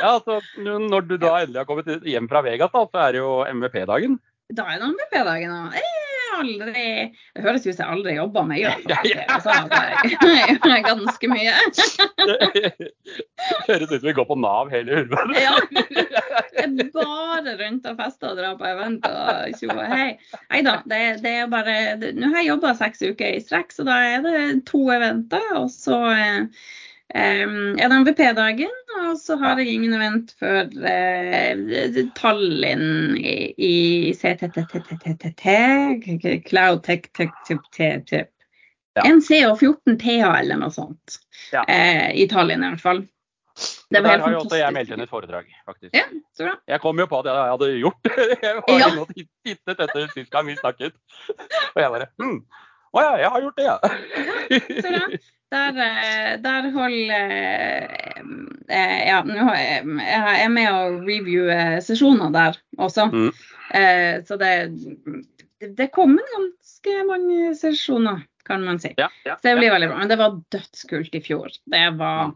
Ja, 0.03 0.13
så 0.25 0.39
når 0.61 1.07
du 1.07 1.15
da 1.17 1.39
endelig 1.41 1.63
har 1.63 1.69
kommet 1.69 2.05
hjem 2.05 2.29
fra 2.29 2.43
Vegas, 2.45 2.73
da, 2.73 2.85
så 2.85 3.03
er 3.07 3.15
det 3.15 3.23
jo 3.23 3.33
MVP-dagen. 3.49 4.19
Da 4.53 4.67
er 4.69 4.81
det 4.81 4.91
MVP-dagen. 4.91 5.57
Aldri 6.33 6.85
Det 7.35 7.43
høres 7.43 7.65
ut 7.65 7.75
som 7.75 7.83
jeg 7.83 7.93
aldri 7.95 8.15
jobba 8.17 8.43
med. 8.49 8.65
Altså, 9.27 9.53
jeg 10.33 10.57
gjør 10.59 10.83
ganske 10.87 11.29
mye. 11.31 11.53
Det 11.73 12.71
høres 13.69 13.89
ut 13.91 13.97
som 13.99 14.07
vi 14.09 14.15
går 14.17 14.27
på 14.29 14.37
Nav 14.39 14.71
hele 14.73 15.03
Ulven. 15.03 15.33
Ja. 15.37 15.55
Jeg 16.63 16.89
bare 16.93 17.55
rundt 17.59 17.87
og 17.89 17.97
fester 17.99 18.31
og 18.31 18.39
drar 18.39 18.57
på 18.59 18.67
event 18.69 19.07
og 19.09 19.57
tjo 19.59 19.71
og 19.73 19.83
hei. 19.89 20.13
Nei 20.51 20.61
da, 20.65 20.77
det, 20.89 21.01
det 21.23 21.33
er 21.41 21.51
bare 21.51 21.75
Nå 21.99 22.29
har 22.31 22.41
jeg 22.41 22.51
jobba 22.53 22.73
seks 22.79 23.03
uker 23.03 23.37
i 23.37 23.43
strekk, 23.43 23.73
så 23.75 23.85
da 23.87 23.99
er 24.13 24.23
det 24.25 24.39
to 24.69 24.85
eventer. 24.93 25.49
Og 25.59 25.69
så 25.73 25.99
eh, 26.13 26.69
em, 27.13 27.75
er 27.79 27.89
det 27.91 27.97
MVP-dagen, 28.03 28.71
og 29.03 29.17
så 29.19 29.35
har 29.41 29.59
jeg 29.59 29.73
ingen 29.75 29.93
event 29.97 30.31
før 30.39 30.69
uh, 30.71 31.97
Tallinn 32.17 33.17
i, 33.19 33.53
i 33.57 34.13
CTTTTT, 34.17 35.47
Cloud 36.47 36.83
Tech 36.87 37.09
Tech 37.13 37.33
Tip 37.47 37.65
Tip. 37.75 38.29
NCO14TA 38.93 40.29
eller 40.39 40.59
noe 40.61 40.69
sånt. 40.73 41.15
Eh, 41.65 42.11
I 42.13 42.27
Tallinn 42.29 42.61
i 42.61 42.69
hvert 42.75 42.83
fall. 42.83 42.99
Det 43.93 44.01
var 44.01 44.17
helt 44.17 44.23
også 44.39 44.57
jeg 44.57 44.65
fantastisk. 44.65 44.73
meldt 44.77 44.91
inn 44.95 45.03
et 45.05 45.09
foredrag, 45.11 45.49
faktisk. 45.67 45.91
Ja, 45.97 46.05
så 46.37 46.45
bra. 46.47 46.53
Jeg 46.69 46.81
kom 46.81 47.01
jo 47.01 47.05
på 47.09 47.19
at 47.21 47.27
jeg 47.29 47.49
hadde 47.53 47.69
gjort. 47.81 48.09
Jeg 48.45 48.55
var 48.59 48.79
Ja. 48.79 48.87
inne 48.89 49.01
og 49.03 49.09
titt- 49.13 49.29
tittet 49.45 49.83
etter 49.87 50.07
sist 50.13 50.31
gang 50.33 50.45
vi 50.49 50.55
snakket. 50.57 50.93
Og 51.75 51.81
jeg 51.81 51.91
bare 51.93 52.07
hm. 52.21 52.39
Å 52.93 53.01
ja, 53.01 53.13
jeg 53.23 53.31
har 53.33 53.45
gjort 53.45 53.57
det, 53.57 53.69
ja. 53.69 53.77
Så 54.83 54.89
bra. 54.93 55.05
Der, 55.53 55.77
eh, 55.77 56.29
der 56.41 56.67
holder 56.73 57.33
eh, 57.37 58.21
eh, 58.69 59.01
Ja, 59.05 59.19
jeg, 59.21 59.83
er 59.85 60.49
med 60.49 60.69
å 60.71 60.79
reviewe 61.05 61.57
sesjoner 61.85 62.33
der 62.33 62.57
også. 62.81 63.05
Mm. 63.13 63.29
Eh, 63.77 64.15
så 64.25 64.37
det, 64.41 64.53
det, 65.61 65.91
kommer 65.93 66.25
ganske 66.33 66.97
mange 67.09 67.53
sesjoner, 67.57 68.25
kan 68.49 68.65
man 68.65 68.81
si. 68.81 68.95
ja, 68.97 69.11
ja, 69.27 69.37
Så 69.37 69.51
det 69.51 69.59
blir 69.59 69.69
ja. 69.69 69.77
veldig 69.77 69.91
bra. 69.93 70.01
Men 70.01 70.11
det 70.13 70.19
var 70.21 70.41
dødskult 70.53 71.15
i 71.17 71.21
fjor. 71.21 71.53
Det 71.69 71.85
var 72.01 72.33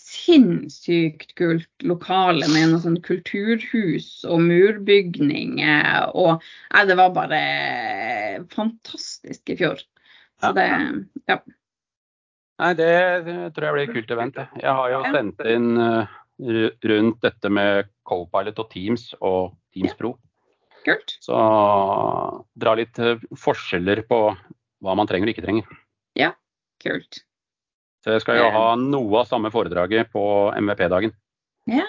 sinnssykt 0.00 1.34
kult 1.38 1.84
lokale 1.86 2.46
med 2.50 2.70
noe 2.70 2.82
sånn 2.82 3.00
kulturhus 3.04 4.22
og 4.26 4.42
murbygninger. 4.46 6.14
Og 6.14 6.38
nei, 6.38 6.84
det 6.86 6.98
var 6.98 7.14
bare 7.18 7.40
fantastisk 8.54 9.54
i 9.54 9.58
fjor. 9.58 9.82
Så 10.40 10.52
det 10.56 10.66
Ja. 11.28 11.38
Nei, 12.60 12.72
det 12.76 12.90
tror 13.56 13.66
jeg 13.66 13.74
blir 13.74 13.86
et 13.88 13.94
kult 13.94 14.10
event. 14.12 14.40
Jeg 14.60 14.74
har 14.76 14.90
jo 14.92 15.00
sendt 15.14 15.40
inn 15.48 15.70
eh, 15.80 16.10
rundt 16.92 17.20
dette 17.24 17.48
med 17.48 17.88
Copilot 18.04 18.58
og 18.60 18.68
Teams 18.72 19.06
og 19.20 19.54
Teams 19.72 19.96
Pro. 19.96 20.18
Kult. 20.84 21.16
Så 21.24 21.36
dra 22.60 22.74
litt 22.76 23.00
eh, 23.00 23.20
forskjeller 23.36 24.04
på 24.08 24.20
hva 24.80 24.96
man 24.96 25.08
trenger 25.08 25.30
og 25.30 25.34
ikke 25.34 25.46
trenger. 25.46 25.80
Ja, 26.18 26.34
Kult. 26.80 27.20
Så 28.00 28.14
jeg 28.14 28.22
skal 28.24 28.38
jo 28.40 28.48
ha 28.54 28.68
noe 28.80 29.20
av 29.20 29.28
samme 29.28 29.50
foredraget 29.52 30.08
på 30.14 30.22
MVP-dagen. 30.56 31.12
Ja. 31.68 31.84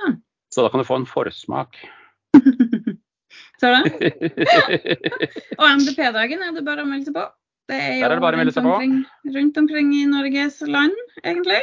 Så 0.52 0.66
da 0.66 0.72
kan 0.72 0.84
du 0.84 0.88
få 0.88 0.98
en 1.00 1.08
forsmak. 1.08 1.80
Så 3.62 3.70
da. 3.72 3.80
Og 5.62 5.66
MVP-dagen 5.80 6.44
er 6.44 6.52
det 6.58 6.66
bare 6.68 6.84
å 6.84 6.90
melde 6.90 7.08
seg 7.08 7.16
på. 7.16 7.24
Det 7.70 7.78
er 7.78 7.94
jo 7.96 8.02
Der 8.02 8.10
er 8.12 8.16
det 8.16 8.24
bare 8.26 8.36
å 8.36 8.42
melde 8.42 8.52
rundt 8.52 8.58
seg 8.58 8.64
på. 8.66 8.74
omkring, 8.74 8.96
rundt 9.36 9.58
omkring 9.62 9.94
i 9.96 10.06
Norges 10.10 10.62
land, 10.68 10.98
egentlig. 11.24 11.62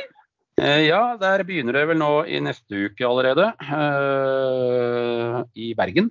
Eh, 0.60 0.86
Ja, 0.88 1.16
der 1.20 1.44
begynner 1.44 1.72
det 1.76 1.86
vel 1.88 1.98
nå 2.00 2.12
i 2.26 2.40
neste 2.40 2.88
uke 2.88 3.04
allerede. 3.06 3.52
eh, 3.60 5.42
I 5.54 5.74
Bergen. 5.78 6.10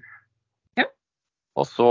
Ja. 0.78 0.86
Og 1.58 1.66
så 1.68 1.90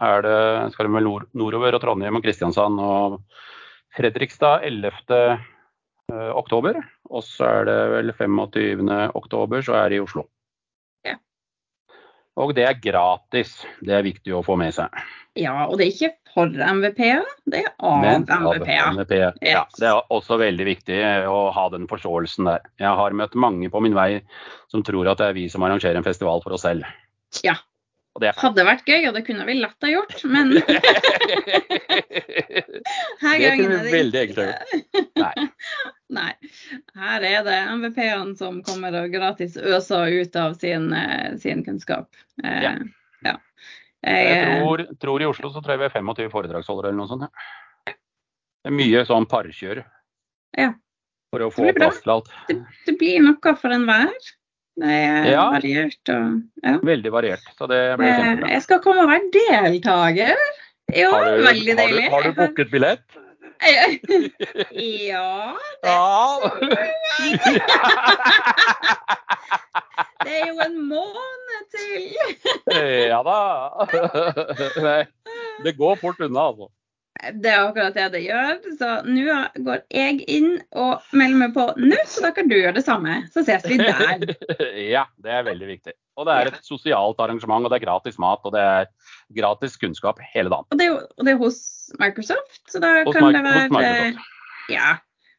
er 0.00 0.22
det, 0.22 0.72
skal 0.74 0.86
det 0.86 0.94
vel 0.98 1.04
nord, 1.08 1.26
nordover 1.34 1.74
og 1.74 1.80
Trondheim 1.82 2.16
og 2.18 2.22
Kristiansand 2.26 2.78
og 2.82 3.20
Fredrikstad 3.96 4.62
11. 4.68 4.92
eh, 6.12 6.30
oktober. 6.36 6.78
Og 7.10 7.22
så 7.24 7.48
er 7.62 7.64
det 7.68 7.78
vel 7.96 8.12
25. 8.12 9.10
oktober, 9.14 9.62
så 9.64 9.74
er 9.80 9.88
det 9.90 9.98
i 10.00 10.04
Oslo. 10.04 10.26
Og 12.40 12.54
det 12.56 12.64
er 12.64 12.80
gratis. 12.80 13.58
Det 13.84 13.92
er 13.96 14.06
viktig 14.06 14.32
å 14.32 14.42
få 14.46 14.56
med 14.60 14.72
seg. 14.76 14.92
Ja, 15.38 15.66
og 15.66 15.78
det 15.80 15.86
er 15.86 15.92
ikke 15.92 16.14
for 16.32 16.48
MVP-en, 16.48 17.26
det 17.48 17.60
er 17.60 17.72
av 17.84 18.04
MVP-en. 18.04 18.96
MVP, 18.96 19.14
ja, 19.44 19.64
det 19.76 19.88
er 19.88 20.12
også 20.12 20.38
veldig 20.40 20.66
viktig 20.68 20.98
å 21.28 21.42
ha 21.52 21.66
den 21.72 21.84
forståelsen 21.90 22.48
der. 22.48 22.64
Jeg 22.80 22.92
har 23.00 23.16
møtt 23.16 23.36
mange 23.36 23.68
på 23.72 23.82
min 23.84 23.96
vei 23.96 24.22
som 24.72 24.84
tror 24.84 25.10
at 25.12 25.20
det 25.20 25.28
er 25.28 25.36
vi 25.36 25.46
som 25.52 25.64
arrangerer 25.64 26.00
en 26.00 26.06
festival 26.06 26.40
for 26.44 26.56
oss 26.56 26.64
selv. 26.64 26.88
Ja. 27.44 27.58
Det. 28.20 28.34
Hadde 28.36 28.64
vært 28.68 28.84
gøy, 28.84 29.06
og 29.08 29.14
det 29.16 29.22
kunne 29.24 29.46
vi 29.48 29.54
lett 29.56 29.84
ha 29.86 29.88
gjort, 29.88 30.18
men 30.28 30.50
her 33.22 33.38
Det 33.40 33.52
kunne 33.56 33.78
vi 33.78 33.86
det 33.86 33.92
veldig 33.94 34.20
enkelt 34.20 34.52
Nei. 35.16 35.46
Nei. 36.18 36.32
Her 36.98 37.24
er 37.24 37.46
det 37.46 37.56
MVP-ene 37.78 38.36
som 38.36 38.58
kommer 38.66 38.92
og 39.00 39.14
gratis 39.14 39.56
øser 39.56 40.12
ut 40.12 40.36
av 40.36 40.58
sin, 40.60 40.90
eh, 40.92 41.38
sin 41.40 41.64
kunnskap. 41.64 42.10
Eh, 42.44 42.62
Ja. 42.66 42.74
ja. 43.24 43.36
Jeg 44.02 44.28
Jeg, 44.28 44.60
tror, 44.60 44.84
tror 45.00 45.22
i 45.22 45.26
Oslo 45.30 45.48
så 45.54 45.62
tror 45.62 45.76
jeg 45.76 45.80
vi 45.84 45.88
er 45.88 45.96
25 46.02 46.30
foredragsholdere 46.34 46.90
eller 46.90 47.00
noe 47.00 47.08
sånt. 47.08 47.24
Ja. 47.88 47.94
Det 48.62 48.70
er 48.72 48.76
mye 48.76 49.04
sånn 49.08 49.26
parkjør. 49.30 49.84
Ja. 50.58 50.74
For 51.32 51.46
å 51.46 51.50
få 51.54 51.72
plass 51.72 52.02
til 52.02 52.12
alt. 52.12 52.28
det, 52.50 52.60
det 52.86 52.98
blir 53.00 53.22
noe 53.24 53.56
for 53.56 53.72
enhver. 53.72 54.12
Det 54.80 54.88
er 54.88 55.26
Ja. 55.30 55.50
variert 55.52 56.08
og 56.08 56.42
ja. 56.64 56.78
Veldig 56.82 57.10
variert. 57.12 57.42
Så 57.58 57.66
det 57.68 57.80
blir 57.98 58.08
Eh, 58.08 58.16
kjempebra. 58.22 58.48
Jeg 58.54 58.62
skal 58.62 58.78
komme 58.80 59.02
og 59.02 59.08
være 59.08 59.30
deltaker. 59.34 60.36
Jo, 60.96 61.10
Har 61.12 61.24
du, 61.24 61.42
veldig 61.44 61.74
har 61.76 61.76
du, 61.76 61.82
deilig. 61.82 62.10
har 62.10 62.22
du 62.22 62.32
booket 62.32 62.70
billett? 62.72 63.04
ja, 63.62 65.54
Ja. 65.84 66.40
det 70.24 70.32
er 70.40 70.46
jo 70.48 70.58
en 70.64 70.78
måned 70.88 71.62
til. 71.72 72.02
Ja 73.10 73.20
da. 73.26 73.38
Nei, 74.86 75.02
det 75.64 75.76
går 75.78 75.96
fort 76.00 76.20
unna, 76.26 76.48
altså. 76.52 76.68
Det 77.22 77.50
er 77.52 77.60
akkurat 77.60 77.94
det 77.94 78.06
det 78.14 78.22
gjør. 78.24 78.56
Så 78.80 78.88
nå 79.06 79.36
går 79.66 79.82
jeg 79.94 80.22
inn 80.32 80.56
og 80.74 81.04
melder 81.14 81.38
meg 81.44 81.52
på 81.54 81.66
nå, 81.78 81.98
så 82.08 82.24
da 82.24 82.32
kan 82.34 82.48
du 82.50 82.56
gjøre 82.56 82.74
det 82.78 82.84
samme. 82.86 83.20
Så 83.34 83.44
ses 83.46 83.66
vi 83.68 83.78
der. 83.78 84.24
Ja, 84.94 85.04
det 85.22 85.36
er 85.38 85.44
veldig 85.46 85.68
viktig. 85.68 85.94
Og 86.18 86.26
det 86.28 86.34
er 86.34 86.50
et 86.50 86.66
sosialt 86.66 87.20
arrangement, 87.22 87.64
og 87.64 87.72
det 87.72 87.78
er 87.78 87.86
gratis 87.86 88.18
mat, 88.20 88.42
og 88.44 88.56
det 88.56 88.64
er 88.64 88.88
gratis 89.36 89.78
kunnskap 89.80 90.20
hele 90.34 90.52
dagen. 90.52 90.68
Og 90.72 90.80
det 90.80 90.88
er 90.88 90.98
og 90.98 91.28
det 91.28 91.34
er 91.34 91.40
hos 91.40 91.62
Microsoft, 92.00 92.60
så 92.68 92.82
da 92.82 92.98
Hos 93.06 93.16
kan 93.16 93.32
det 93.36 93.44
være. 93.46 94.12
Ja. 94.72 94.96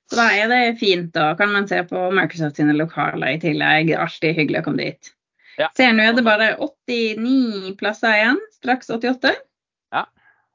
Så 0.10 0.20
da 0.20 0.30
er 0.36 0.50
det 0.52 0.78
fint. 0.80 1.12
Da 1.16 1.34
kan 1.40 1.52
man 1.54 1.68
se 1.68 1.82
på 1.90 2.08
Microsoft 2.14 2.60
sine 2.60 2.76
lokaler 2.78 3.36
i 3.36 3.42
tillegg. 3.42 3.94
Alltid 3.98 4.38
hyggelig 4.38 4.62
å 4.62 4.68
komme 4.70 4.88
dit. 4.88 5.14
Ja. 5.60 5.70
Ser 5.78 5.94
nå 5.94 6.06
er 6.06 6.16
det 6.18 6.26
bare 6.26 6.54
89 6.58 7.76
plasser 7.80 8.18
igjen. 8.18 8.40
Straks 8.58 8.90
88. 8.94 9.34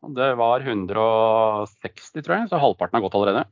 Det 0.02 0.28
var 0.38 0.62
160, 0.62 2.22
tror 2.22 2.36
jeg, 2.36 2.48
så 2.52 2.60
halvparten 2.62 2.96
har 2.98 3.02
gått 3.06 3.16
allerede. 3.18 3.44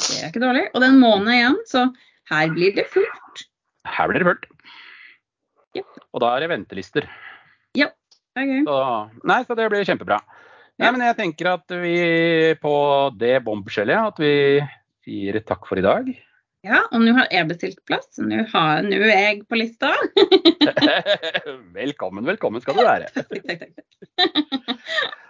Det 0.00 0.18
er 0.20 0.28
ikke 0.30 0.42
dårlig. 0.42 0.66
Og 0.74 0.80
det 0.82 0.86
er 0.88 0.92
en 0.94 1.00
måned 1.00 1.32
igjen, 1.34 1.56
så 1.68 1.86
her 2.30 2.52
blir 2.54 2.74
det 2.76 2.84
fullt. 2.92 3.46
Her 3.88 4.10
blir 4.10 4.20
det 4.22 4.28
fullt. 4.28 4.46
Yep. 5.78 6.00
Og 6.12 6.22
da 6.24 6.34
er 6.36 6.44
det 6.44 6.52
ventelister. 6.56 7.08
Er 8.38 8.44
gøy. 8.46 8.60
Så, 8.62 8.74
nei, 9.26 9.40
så 9.42 9.56
det 9.58 9.64
blir 9.72 9.82
kjempebra. 9.88 10.20
Nei, 10.78 10.86
Ja. 10.86 10.92
men 10.94 11.02
jeg 11.02 11.16
tenker 11.18 11.48
at 11.50 11.72
vi 11.82 12.54
på 12.62 12.74
det 13.18 13.40
bombskjellet 13.44 13.98
at 14.12 14.20
vi 14.22 14.30
sier 15.02 15.40
takk 15.42 15.66
for 15.66 15.80
i 15.80 15.82
dag. 15.82 16.06
Ja, 16.62 16.84
og 16.92 17.02
nå 17.02 17.10
har 17.16 17.26
jeg 17.34 17.48
bestilt 17.50 17.80
plass. 17.90 18.06
Nå 18.22 18.44
har- 18.52 18.82
nå 18.86 19.00
er 19.02 19.10
jeg 19.10 19.42
på 19.50 19.58
lista. 19.58 19.90
velkommen, 21.74 22.22
velkommen 22.24 22.62
skal 22.62 22.78
du 22.78 22.84
være. 22.86 23.10
Takk, 23.18 23.34
takk, 23.48 23.66
takk. 23.66 25.10